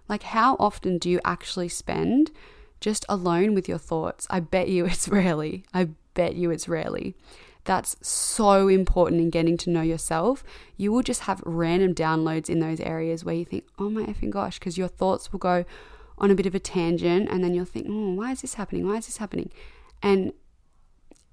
Like 0.09 0.25
how 0.25 0.57
often 0.59 0.99
do 0.99 1.09
you 1.09 1.21
actually 1.25 1.69
spend 1.69 2.31
just 2.81 3.05
alone 3.09 3.55
with 3.55 3.69
your 3.69 3.79
thoughts? 3.79 4.27
I 4.31 4.41
bet 4.41 4.69
you 4.69 4.85
it's 4.87 5.09
rarely. 5.09 5.65
I 5.73 5.91
bet 6.15 6.35
you 6.35 6.51
it's 6.51 6.69
rarely. 6.69 7.15
That's 7.65 7.97
so 8.01 8.69
important 8.69 9.21
in 9.21 9.31
getting 9.31 9.57
to 9.59 9.71
know 9.71 9.83
yourself. 9.83 10.43
You 10.77 10.93
will 10.93 11.03
just 11.03 11.23
have 11.23 11.43
random 11.45 11.95
downloads 11.95 12.49
in 12.49 12.61
those 12.61 12.81
areas 12.81 13.25
where 13.25 13.35
you 13.35 13.45
think 13.45 13.65
oh 13.79 13.91
my 13.91 14.03
effing 14.03 14.31
gosh 14.31 14.59
because 14.59 14.79
your 14.79 14.89
thoughts 14.89 15.33
will 15.33 15.39
go 15.39 15.65
on 16.19 16.31
a 16.31 16.35
bit 16.35 16.47
of 16.47 16.55
a 16.55 16.59
tangent 16.59 17.29
and 17.31 17.45
then 17.45 17.55
you'll 17.55 17.65
think 17.65 17.87
oh 17.89 18.15
why 18.15 18.33
is 18.33 18.41
this 18.41 18.55
happening? 18.55 18.87
Why 18.87 18.97
is 18.97 19.07
this 19.07 19.19
happening? 19.19 19.51
And 20.03 20.33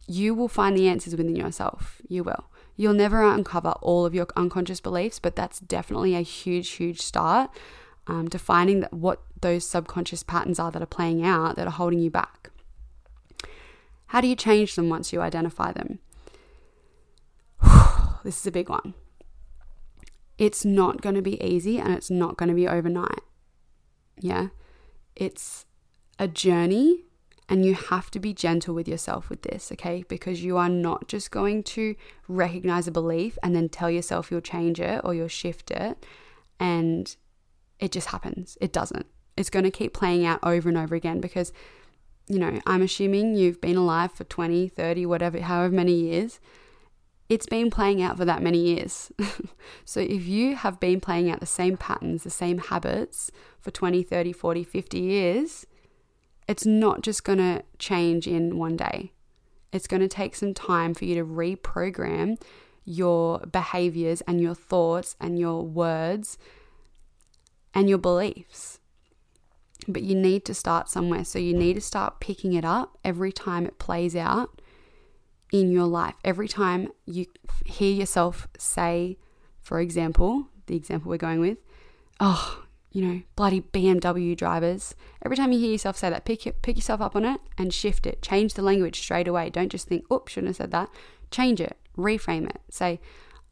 you 0.08 0.34
will 0.34 0.48
find 0.48 0.76
the 0.76 0.88
answers 0.88 1.16
within 1.16 1.36
yourself. 1.36 2.02
You 2.08 2.24
will. 2.24 2.46
You'll 2.76 2.94
never 2.94 3.24
uncover 3.24 3.72
all 3.82 4.06
of 4.06 4.16
your 4.16 4.28
unconscious 4.36 4.80
beliefs, 4.80 5.20
but 5.20 5.36
that's 5.36 5.60
definitely 5.60 6.16
a 6.16 6.22
huge, 6.22 6.70
huge 6.70 7.02
start 7.02 7.50
um, 8.08 8.28
to 8.30 8.40
finding 8.40 8.80
that 8.80 8.94
what 8.94 9.22
those 9.42 9.68
subconscious 9.68 10.24
patterns 10.24 10.60
are 10.60 10.72
that 10.72 10.82
are 10.82 10.88
playing 10.88 11.26
out 11.26 11.56
that 11.56 11.68
are 11.68 11.72
holding 11.72 12.00
you 12.00 12.10
back. 12.10 12.52
How 14.08 14.22
do 14.22 14.28
you 14.28 14.36
change 14.36 14.76
them 14.76 14.90
once 14.90 15.12
you 15.12 15.22
identify 15.22 15.74
them? 15.74 16.00
this 18.24 18.40
is 18.40 18.48
a 18.48 18.52
big 18.52 18.70
one. 18.70 18.94
It's 20.38 20.64
not 20.64 21.02
going 21.02 21.16
to 21.16 21.22
be 21.22 21.44
easy 21.44 21.80
and 21.80 21.94
it's 21.94 22.12
not 22.12 22.38
going 22.38 22.50
to 22.50 22.56
be 22.56 22.68
overnight. 22.68 23.22
Yeah. 24.20 24.48
It's 25.16 25.66
a 26.20 26.28
journey 26.28 27.07
and 27.50 27.66
you 27.66 27.76
have 27.76 28.12
to 28.12 28.20
be 28.20 28.34
gentle 28.34 28.74
with 28.76 28.88
yourself 28.88 29.30
with 29.30 29.44
this, 29.44 29.72
okay? 29.72 30.04
Because 30.08 30.44
you 30.44 30.58
are 30.58 30.70
not 30.70 31.08
just 31.08 31.32
going 31.32 31.64
to 31.64 31.96
recognize 32.28 32.88
a 32.88 32.92
belief 32.92 33.38
and 33.42 33.56
then 33.56 33.70
tell 33.70 33.90
yourself 33.90 34.30
you'll 34.30 34.42
change 34.42 34.80
it 34.80 35.02
or 35.04 35.14
you'll 35.14 35.30
shift 35.30 35.72
it 35.72 36.06
and 36.60 37.16
it 37.80 37.92
just 37.92 38.08
happens. 38.08 38.58
It 38.60 38.74
doesn't. 38.74 39.06
It's 39.38 39.50
going 39.50 39.64
to 39.66 39.72
keep 39.72 39.94
playing 39.94 40.26
out 40.26 40.40
over 40.44 40.68
and 40.68 40.78
over 40.78 40.96
again 40.96 41.22
because, 41.22 41.54
you 42.28 42.40
know, 42.40 42.60
I'm 42.66 42.82
assuming 42.82 43.36
you've 43.36 43.62
been 43.62 43.78
alive 43.78 44.12
for 44.12 44.26
20, 44.26 44.68
30, 44.68 45.06
whatever, 45.06 45.40
however 45.40 45.74
many 45.74 45.94
years. 45.94 46.40
It's 47.30 47.46
been 47.46 47.70
playing 47.70 48.02
out 48.02 48.18
for 48.18 48.26
that 48.26 48.42
many 48.42 48.58
years. 48.58 49.12
so 49.86 50.00
if 50.00 50.26
you 50.26 50.56
have 50.56 50.80
been 50.80 51.00
playing 51.00 51.30
out 51.30 51.40
the 51.40 51.46
same 51.46 51.78
patterns, 51.78 52.24
the 52.24 52.30
same 52.30 52.58
habits 52.58 53.32
for 53.60 53.70
20, 53.70 54.02
30, 54.02 54.32
40, 54.34 54.64
50 54.64 55.00
years, 55.00 55.66
it's 56.48 56.66
not 56.66 57.02
just 57.02 57.24
going 57.24 57.40
to 57.40 57.64
change 57.78 58.28
in 58.28 58.58
one 58.58 58.78
day. 58.78 59.12
It's 59.72 59.88
going 59.88 60.02
to 60.02 60.08
take 60.08 60.36
some 60.36 60.54
time 60.54 60.94
for 60.94 61.06
you 61.06 61.16
to 61.16 61.26
reprogram 61.26 62.42
your 62.86 63.40
behaviors 63.40 64.22
and 64.22 64.40
your 64.40 64.56
thoughts 64.56 65.16
and 65.20 65.38
your 65.38 65.62
words 65.64 66.38
and 67.74 67.90
your 67.90 67.98
beliefs. 67.98 68.80
But 69.88 70.04
you 70.04 70.16
need 70.16 70.46
to 70.46 70.54
start 70.54 70.90
somewhere. 70.90 71.26
So 71.26 71.38
you 71.38 71.54
need 71.54 71.74
to 71.74 71.82
start 71.82 72.20
picking 72.20 72.54
it 72.54 72.64
up 72.64 72.98
every 73.04 73.32
time 73.32 73.66
it 73.66 73.78
plays 73.78 74.16
out 74.16 74.62
in 75.52 75.72
your 75.72 75.86
life. 75.86 76.16
Every 76.24 76.48
time 76.48 76.90
you 77.06 77.26
hear 77.66 77.94
yourself 77.94 78.48
say, 78.58 79.18
for 79.62 79.82
example, 79.82 80.48
the 80.68 80.76
example 80.76 81.10
we're 81.10 81.18
going 81.18 81.42
with, 81.42 81.58
oh, 82.20 82.64
you 82.92 83.06
know, 83.06 83.22
bloody 83.36 83.62
BMW 83.62 84.36
drivers. 84.36 84.96
Every 85.24 85.38
time 85.38 85.52
you 85.52 85.60
hear 85.60 85.72
yourself 85.72 85.98
say 85.98 86.10
that, 86.10 86.26
pick, 86.26 86.62
pick 86.62 86.76
yourself 86.76 87.02
up 87.02 87.16
on 87.16 87.26
it 87.26 87.42
and 87.58 87.74
shift 87.74 88.06
it. 88.06 88.22
Change 88.22 88.54
the 88.54 88.62
language 88.62 89.00
straight 89.00 89.28
away. 89.28 89.50
Don't 89.50 89.72
just 89.72 89.88
think, 89.88 90.10
oops, 90.12 90.32
shouldn't 90.32 90.50
have 90.50 90.56
said 90.58 90.72
that. 90.72 90.90
Change 91.30 91.62
it, 91.62 91.78
reframe 91.98 92.50
it. 92.50 92.62
Say, 92.70 93.00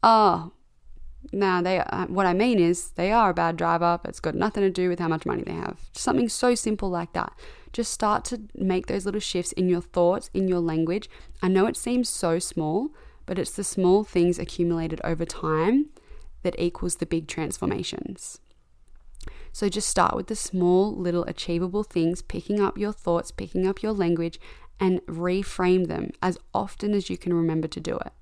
oh, 0.02 0.52
now 1.32 1.60
they 1.60 1.80
uh, 1.80 2.06
what 2.06 2.26
I 2.26 2.32
mean 2.32 2.58
is 2.58 2.90
they 2.92 3.12
are 3.12 3.30
a 3.30 3.34
bad 3.34 3.56
driver, 3.56 3.98
but 4.02 4.08
it's 4.10 4.20
got 4.20 4.34
nothing 4.34 4.62
to 4.62 4.70
do 4.70 4.88
with 4.88 4.98
how 4.98 5.08
much 5.08 5.26
money 5.26 5.42
they 5.42 5.52
have. 5.52 5.78
Something 5.92 6.28
so 6.28 6.54
simple 6.54 6.88
like 6.88 7.12
that. 7.12 7.32
Just 7.72 7.92
start 7.92 8.24
to 8.26 8.42
make 8.54 8.86
those 8.86 9.04
little 9.04 9.20
shifts 9.20 9.52
in 9.52 9.68
your 9.68 9.80
thoughts, 9.80 10.30
in 10.32 10.48
your 10.48 10.60
language. 10.60 11.10
I 11.42 11.48
know 11.48 11.66
it 11.66 11.76
seems 11.76 12.08
so 12.08 12.38
small, 12.38 12.90
but 13.26 13.38
it's 13.38 13.50
the 13.50 13.64
small 13.64 14.04
things 14.04 14.38
accumulated 14.38 15.00
over 15.04 15.24
time 15.24 15.86
that 16.42 16.58
equals 16.58 16.96
the 16.96 17.06
big 17.06 17.26
transformations. 17.26 18.38
So 19.56 19.70
just 19.70 19.88
start 19.88 20.14
with 20.14 20.26
the 20.26 20.36
small, 20.36 20.94
little, 20.94 21.24
achievable 21.24 21.82
things, 21.82 22.20
picking 22.20 22.60
up 22.60 22.76
your 22.76 22.92
thoughts, 22.92 23.30
picking 23.30 23.66
up 23.66 23.82
your 23.82 23.92
language, 23.92 24.38
and 24.78 25.00
reframe 25.06 25.88
them 25.88 26.10
as 26.22 26.36
often 26.52 26.92
as 26.92 27.08
you 27.08 27.16
can 27.16 27.32
remember 27.32 27.66
to 27.68 27.80
do 27.80 27.96
it. 27.96 28.12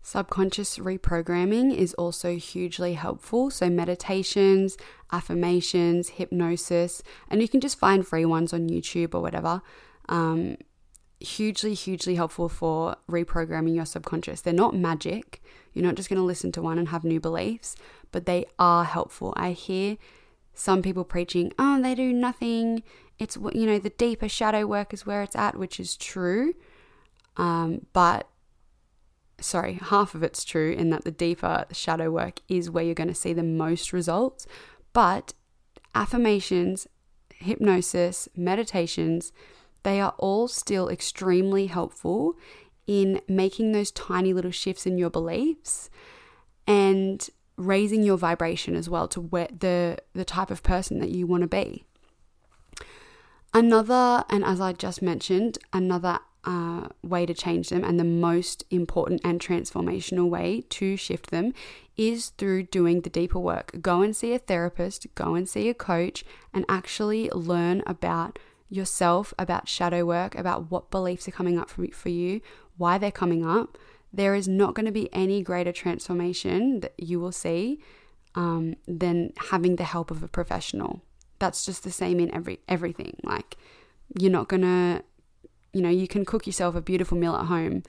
Subconscious 0.00 0.78
reprogramming 0.78 1.74
is 1.74 1.92
also 1.94 2.36
hugely 2.36 2.94
helpful. 2.94 3.50
So, 3.50 3.68
meditations, 3.68 4.76
affirmations, 5.10 6.10
hypnosis, 6.10 7.02
and 7.28 7.42
you 7.42 7.48
can 7.48 7.60
just 7.60 7.76
find 7.76 8.06
free 8.06 8.24
ones 8.24 8.52
on 8.52 8.68
YouTube 8.68 9.16
or 9.16 9.20
whatever. 9.20 9.60
Um, 10.08 10.56
hugely, 11.18 11.74
hugely 11.74 12.14
helpful 12.14 12.48
for 12.48 12.94
reprogramming 13.10 13.74
your 13.74 13.86
subconscious. 13.86 14.42
They're 14.42 14.52
not 14.52 14.76
magic. 14.76 15.42
You're 15.72 15.84
not 15.84 15.96
just 15.96 16.08
going 16.08 16.20
to 16.20 16.24
listen 16.24 16.52
to 16.52 16.62
one 16.62 16.78
and 16.78 16.90
have 16.90 17.02
new 17.02 17.18
beliefs, 17.18 17.74
but 18.12 18.24
they 18.24 18.46
are 18.56 18.84
helpful. 18.84 19.34
I 19.36 19.50
hear 19.50 19.96
some 20.58 20.82
people 20.82 21.04
preaching, 21.04 21.52
oh, 21.58 21.80
they 21.80 21.94
do 21.94 22.12
nothing. 22.12 22.82
It's, 23.18 23.36
you 23.36 23.64
know, 23.64 23.78
the 23.78 23.90
deeper 23.90 24.28
shadow 24.28 24.66
work 24.66 24.92
is 24.92 25.06
where 25.06 25.22
it's 25.22 25.36
at, 25.36 25.56
which 25.56 25.78
is 25.78 25.96
true. 25.96 26.52
Um, 27.36 27.86
but, 27.92 28.28
sorry, 29.40 29.74
half 29.74 30.16
of 30.16 30.24
it's 30.24 30.42
true 30.42 30.72
in 30.72 30.90
that 30.90 31.04
the 31.04 31.12
deeper 31.12 31.64
shadow 31.70 32.10
work 32.10 32.40
is 32.48 32.70
where 32.70 32.82
you're 32.82 32.94
going 32.94 33.08
to 33.08 33.14
see 33.14 33.32
the 33.32 33.44
most 33.44 33.92
results. 33.92 34.46
But 34.92 35.32
affirmations, 35.94 36.88
hypnosis, 37.28 38.28
meditations, 38.36 39.32
they 39.84 40.00
are 40.00 40.14
all 40.18 40.48
still 40.48 40.88
extremely 40.88 41.68
helpful 41.68 42.36
in 42.88 43.20
making 43.28 43.70
those 43.70 43.92
tiny 43.92 44.32
little 44.32 44.50
shifts 44.50 44.86
in 44.86 44.98
your 44.98 45.10
beliefs 45.10 45.88
and 46.66 47.30
raising 47.58 48.02
your 48.02 48.16
vibration 48.16 48.74
as 48.74 48.88
well 48.88 49.06
to 49.08 49.20
where 49.20 49.48
the 49.56 49.98
the 50.14 50.24
type 50.24 50.50
of 50.50 50.62
person 50.62 51.00
that 51.00 51.10
you 51.10 51.26
want 51.26 51.42
to 51.42 51.48
be. 51.48 51.84
Another, 53.52 54.24
and 54.30 54.44
as 54.44 54.60
I 54.60 54.72
just 54.72 55.02
mentioned, 55.02 55.58
another 55.72 56.20
uh, 56.44 56.88
way 57.02 57.26
to 57.26 57.34
change 57.34 57.70
them, 57.70 57.82
and 57.82 57.98
the 57.98 58.04
most 58.04 58.64
important 58.70 59.20
and 59.24 59.40
transformational 59.40 60.28
way 60.28 60.64
to 60.70 60.96
shift 60.96 61.30
them 61.30 61.52
is 61.96 62.30
through 62.38 62.62
doing 62.64 63.00
the 63.00 63.10
deeper 63.10 63.38
work. 63.38 63.72
Go 63.80 64.02
and 64.02 64.14
see 64.14 64.32
a 64.32 64.38
therapist, 64.38 65.06
go 65.14 65.34
and 65.34 65.48
see 65.48 65.68
a 65.68 65.74
coach, 65.74 66.24
and 66.54 66.64
actually 66.68 67.28
learn 67.30 67.82
about 67.86 68.38
yourself, 68.70 69.34
about 69.38 69.66
shadow 69.68 70.04
work, 70.04 70.34
about 70.34 70.70
what 70.70 70.90
beliefs 70.90 71.26
are 71.26 71.32
coming 71.32 71.58
up 71.58 71.70
for, 71.70 71.86
for 71.88 72.10
you, 72.10 72.40
why 72.76 72.98
they're 72.98 73.10
coming 73.10 73.44
up, 73.44 73.76
there 74.12 74.34
is 74.34 74.48
not 74.48 74.74
going 74.74 74.86
to 74.86 74.92
be 74.92 75.12
any 75.12 75.42
greater 75.42 75.72
transformation 75.72 76.80
that 76.80 76.94
you 76.98 77.20
will 77.20 77.32
see 77.32 77.80
um, 78.34 78.74
than 78.86 79.32
having 79.50 79.76
the 79.76 79.84
help 79.84 80.10
of 80.10 80.22
a 80.22 80.28
professional. 80.28 81.02
That's 81.38 81.64
just 81.64 81.84
the 81.84 81.90
same 81.90 82.18
in 82.20 82.32
every 82.34 82.60
everything. 82.68 83.16
Like 83.22 83.56
you're 84.18 84.32
not 84.32 84.48
gonna, 84.48 85.02
you 85.72 85.82
know, 85.82 85.90
you 85.90 86.08
can 86.08 86.24
cook 86.24 86.46
yourself 86.46 86.74
a 86.74 86.80
beautiful 86.80 87.16
meal 87.16 87.36
at 87.36 87.46
home, 87.46 87.82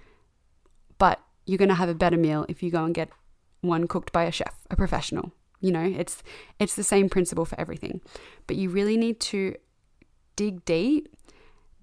but 0.98 1.20
you're 1.46 1.58
gonna 1.58 1.76
have 1.76 1.90
a 1.90 1.96
better 1.96 2.18
meal 2.18 2.46
if 2.50 2.62
you 2.62 2.70
go 2.70 2.84
and 2.84 2.94
get 2.94 3.10
one 3.62 3.88
cooked 3.88 4.12
by 4.12 4.24
a 4.24 4.32
chef, 4.32 4.56
a 4.70 4.76
professional. 4.76 5.32
You 5.62 5.72
know, 5.72 5.84
it's 5.84 6.24
it's 6.60 6.76
the 6.76 6.84
same 6.84 7.10
principle 7.10 7.46
for 7.46 7.60
everything. 7.60 8.02
But 8.48 8.56
you 8.56 8.70
really 8.70 8.98
need 8.98 9.20
to 9.22 9.56
dig 10.36 10.64
deep 10.64 11.16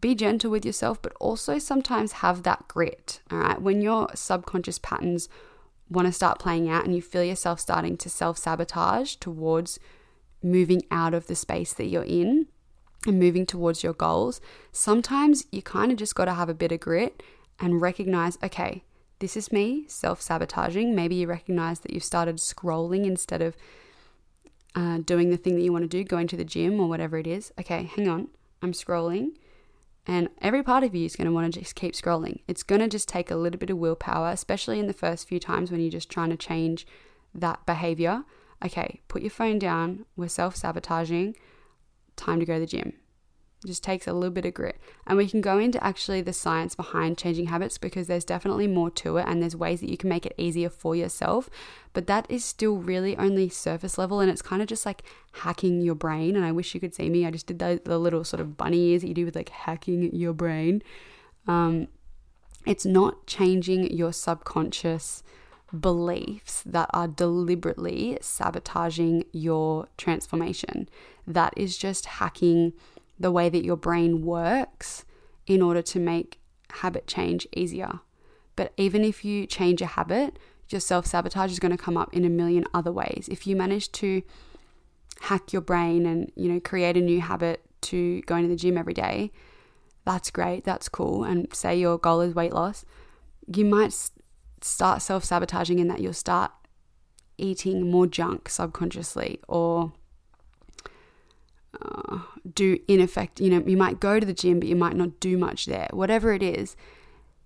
be 0.07 0.15
gentle 0.15 0.53
with 0.53 0.65
yourself, 0.65 1.03
but 1.03 1.13
also 1.19 1.59
sometimes 1.59 2.23
have 2.23 2.45
that 2.45 2.69
grit. 2.69 3.21
All 3.29 3.39
right. 3.39 3.61
When 3.61 3.81
your 3.81 4.09
subconscious 4.15 4.79
patterns 4.79 5.29
want 5.91 6.07
to 6.07 6.13
start 6.13 6.39
playing 6.39 6.69
out 6.69 6.85
and 6.85 6.95
you 6.95 7.03
feel 7.03 7.25
yourself 7.25 7.59
starting 7.59 7.97
to 7.97 8.09
self 8.09 8.39
sabotage 8.39 9.17
towards 9.17 9.81
moving 10.45 10.83
out 10.93 11.13
of 11.13 11.27
the 11.27 11.35
space 11.35 11.73
that 11.73 11.87
you're 11.87 12.05
in 12.05 12.47
and 13.05 13.19
moving 13.19 13.47
towards 13.47 13.83
your 13.83 13.95
goals, 13.95 14.41
sometimes 14.71 15.45
you 15.51 15.61
kind 15.61 15.91
of 15.91 15.99
just 15.99 16.15
got 16.15 16.27
to 16.27 16.35
have 16.35 16.49
a 16.49 16.55
bit 16.55 16.71
of 16.71 16.79
grit 16.79 17.21
and 17.59 17.83
recognize 17.83 18.39
okay, 18.45 18.85
this 19.19 19.37
is 19.37 19.51
me 19.51 19.87
self 19.89 20.23
sabotaging. 20.23 20.95
Maybe 20.95 21.17
you 21.17 21.27
recognize 21.27 21.81
that 21.81 21.93
you've 21.93 22.05
started 22.05 22.37
scrolling 22.37 23.07
instead 23.07 23.43
of 23.43 23.57
uh, 24.77 24.99
doing 24.99 25.31
the 25.31 25.37
thing 25.37 25.57
that 25.57 25.63
you 25.63 25.73
want 25.73 25.83
to 25.83 25.89
do, 25.89 26.05
going 26.05 26.29
to 26.29 26.37
the 26.37 26.45
gym 26.45 26.79
or 26.79 26.89
whatever 26.89 27.19
it 27.19 27.27
is. 27.27 27.53
Okay, 27.59 27.91
hang 27.97 28.09
on, 28.09 28.29
I'm 28.63 28.73
scrolling. 28.73 29.31
And 30.07 30.29
every 30.41 30.63
part 30.63 30.85
of 30.85 30.95
you 30.95 31.05
is 31.05 31.17
going 31.17 31.27
to 31.27 31.33
want 31.33 31.53
to 31.53 31.61
just 31.61 31.75
keep 31.75 31.95
scrolling. 31.95 32.41
It's 32.47 32.63
going 32.63 32.81
to 32.81 32.89
just 32.89 33.09
take 33.09 33.31
a 33.31 33.37
little 33.37 33.59
bit 33.59 33.71
of 33.71 33.79
willpower, 33.79 34.31
especially 34.31 34.79
in 34.79 34.87
the 34.87 34.93
first 34.93 35.27
few 35.27 35.41
times 35.41 35.71
when 35.71 35.81
you're 35.81 35.91
just 35.91 36.11
trying 36.11 36.31
to 36.31 36.37
change 36.37 36.87
that 37.35 37.67
behavior. 37.67 38.25
Okay, 38.65 39.01
put 39.09 39.23
your 39.23 39.31
phone 39.31 39.59
down. 39.59 40.07
We're 40.17 40.29
self 40.29 40.55
sabotaging. 40.55 41.37
Time 42.15 42.41
to 42.41 42.47
go 42.47 42.55
to 42.55 42.61
the 42.61 42.67
gym. 42.67 42.95
It 43.65 43.69
just 43.69 43.83
takes 43.83 44.07
a 44.07 44.13
little 44.13 44.31
bit 44.31 44.45
of 44.45 44.55
grit. 44.55 44.79
And 45.07 45.17
we 45.17 45.29
can 45.29 45.41
go 45.41 45.59
into 45.59 45.83
actually 45.83 46.21
the 46.21 46.33
science 46.33 46.75
behind 46.75 47.17
changing 47.17 47.47
habits 47.47 47.79
because 47.79 48.07
there's 48.07 48.25
definitely 48.25 48.67
more 48.67 48.91
to 48.91 49.17
it 49.17 49.27
and 49.27 49.41
there's 49.41 49.57
ways 49.57 49.81
that 49.81 49.89
you 49.89 49.97
can 49.97 50.11
make 50.11 50.27
it 50.27 50.35
easier 50.37 50.69
for 50.69 50.95
yourself. 50.95 51.49
But 51.93 52.07
that 52.07 52.27
is 52.29 52.45
still 52.45 52.77
really 52.77 53.17
only 53.17 53.49
surface 53.49 53.97
level 53.97 54.21
and 54.21 54.31
it's 54.31 54.43
kind 54.43 54.61
of 54.61 54.69
just 54.69 54.85
like 54.85 55.03
hacking 55.33 55.81
your 55.81 55.95
brain. 55.95 56.37
And 56.37 56.45
I 56.45 56.53
wish 56.53 56.75
you 56.75 56.81
could 56.81 56.95
see 56.95 57.09
me. 57.09 57.27
I 57.27 57.31
just 57.31 57.47
did 57.47 57.59
the, 57.59 57.81
the 57.83 57.99
little 57.99 58.25
sort 58.25 58.41
of 58.41 58.57
bunny 58.57 58.91
ears 58.91 59.01
that 59.01 59.09
you 59.09 59.15
do 59.15 59.25
with 59.25 59.37
like 59.37 59.49
hacking 59.49 60.15
your 60.15 60.35
brain. 60.35 60.83
Um, 61.49 61.89
it's 62.67 62.85
not 62.85 63.27
changing 63.27 63.91
your 63.91 64.13
subconscious 64.13 65.23
beliefs 65.81 66.63
that 66.67 66.91
are 66.93 67.09
deliberately 67.09 68.19
sabotaging 68.21 69.25
your 69.33 69.89
transformation. 69.97 70.89
That 71.27 71.55
is 71.57 71.77
just 71.79 72.07
hacking 72.07 72.73
the 73.19 73.33
way 73.33 73.49
that 73.49 73.65
your 73.65 73.77
brain 73.77 74.25
works 74.25 75.05
in 75.47 75.63
order 75.63 75.83
to 75.83 75.99
make 75.99 76.41
habit 76.71 77.07
change 77.07 77.47
easier. 77.55 78.01
But 78.57 78.73
even 78.77 79.05
if 79.05 79.25
you 79.25 79.47
change 79.47 79.83
a 79.83 79.87
habit, 79.87 80.39
your 80.69 80.81
self 80.81 81.07
sabotage 81.07 81.53
is 81.53 81.59
going 81.59 81.77
to 81.77 81.83
come 81.83 81.97
up 81.97 82.13
in 82.15 82.25
a 82.25 82.31
million 82.31 82.65
other 82.75 82.93
ways. 82.93 83.29
If 83.31 83.47
you 83.47 83.55
manage 83.55 83.93
to 83.93 84.23
hack 85.21 85.53
your 85.53 85.63
brain 85.63 86.05
and 86.05 86.31
you 86.37 86.53
know 86.53 86.61
create 86.61 86.97
a 86.97 87.01
new 87.01 87.21
habit 87.21 87.63
to 87.83 88.21
going 88.23 88.43
to 88.43 88.49
the 88.49 88.57
gym 88.57 88.77
every 88.77 88.95
day, 88.95 89.33
that's 90.05 90.31
great, 90.31 90.65
that's 90.65 90.89
cool. 90.89 91.25
And 91.25 91.55
say 91.55 91.79
your 91.79 91.99
goal 91.99 92.21
is 92.21 92.35
weight 92.35 92.53
loss, 92.53 92.85
you 93.55 93.65
might 93.65 93.95
start 94.61 95.03
self 95.03 95.25
sabotaging 95.25 95.79
in 95.79 95.89
that 95.89 96.01
you'll 96.01 96.13
start 96.13 96.51
eating 97.39 97.91
more 97.91 98.07
junk 98.07 98.49
subconsciously 98.49 99.41
or 99.47 99.93
do 102.55 102.79
ineffect 102.89 103.41
you 103.41 103.51
know 103.51 103.63
you 103.67 103.77
might 103.77 104.01
go 104.01 104.19
to 104.19 104.27
the 104.27 104.33
gym 104.33 104.61
but 104.61 104.69
you 104.69 104.77
might 104.77 104.97
not 104.97 105.19
do 105.21 105.37
much 105.37 105.67
there 105.67 105.89
whatever 105.93 106.33
it 106.33 106.43
is 106.43 106.77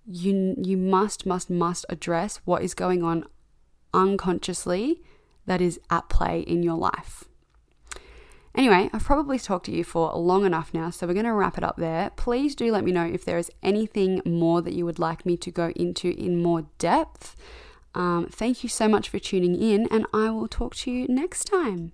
you 0.05 0.55
you 0.57 0.77
must 0.77 1.25
must 1.25 1.49
must 1.49 1.85
address 1.89 2.41
what 2.45 2.61
is 2.61 2.73
going 2.73 3.03
on 3.03 3.25
unconsciously 3.93 5.01
that 5.45 5.61
is 5.61 5.79
at 5.89 6.07
play 6.09 6.41
in 6.41 6.63
your 6.63 6.77
life 6.77 7.25
Anyway, 8.53 8.89
I've 8.91 9.05
probably 9.05 9.39
talked 9.39 9.67
to 9.67 9.71
you 9.71 9.83
for 9.83 10.11
long 10.13 10.45
enough 10.45 10.73
now, 10.73 10.89
so 10.89 11.07
we're 11.07 11.13
going 11.13 11.25
to 11.25 11.33
wrap 11.33 11.57
it 11.57 11.63
up 11.63 11.77
there. 11.77 12.11
Please 12.17 12.53
do 12.53 12.69
let 12.71 12.83
me 12.83 12.91
know 12.91 13.05
if 13.05 13.23
there 13.23 13.37
is 13.37 13.49
anything 13.63 14.21
more 14.25 14.61
that 14.61 14.73
you 14.73 14.85
would 14.85 14.99
like 14.99 15.25
me 15.25 15.37
to 15.37 15.51
go 15.51 15.69
into 15.75 16.09
in 16.09 16.41
more 16.41 16.65
depth. 16.77 17.37
Um, 17.95 18.27
thank 18.29 18.61
you 18.61 18.69
so 18.69 18.89
much 18.89 19.07
for 19.07 19.19
tuning 19.19 19.55
in, 19.55 19.87
and 19.89 20.05
I 20.13 20.29
will 20.31 20.49
talk 20.49 20.75
to 20.75 20.91
you 20.91 21.07
next 21.07 21.45
time. 21.45 21.93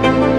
Thank 0.00 0.32
you. 0.32 0.37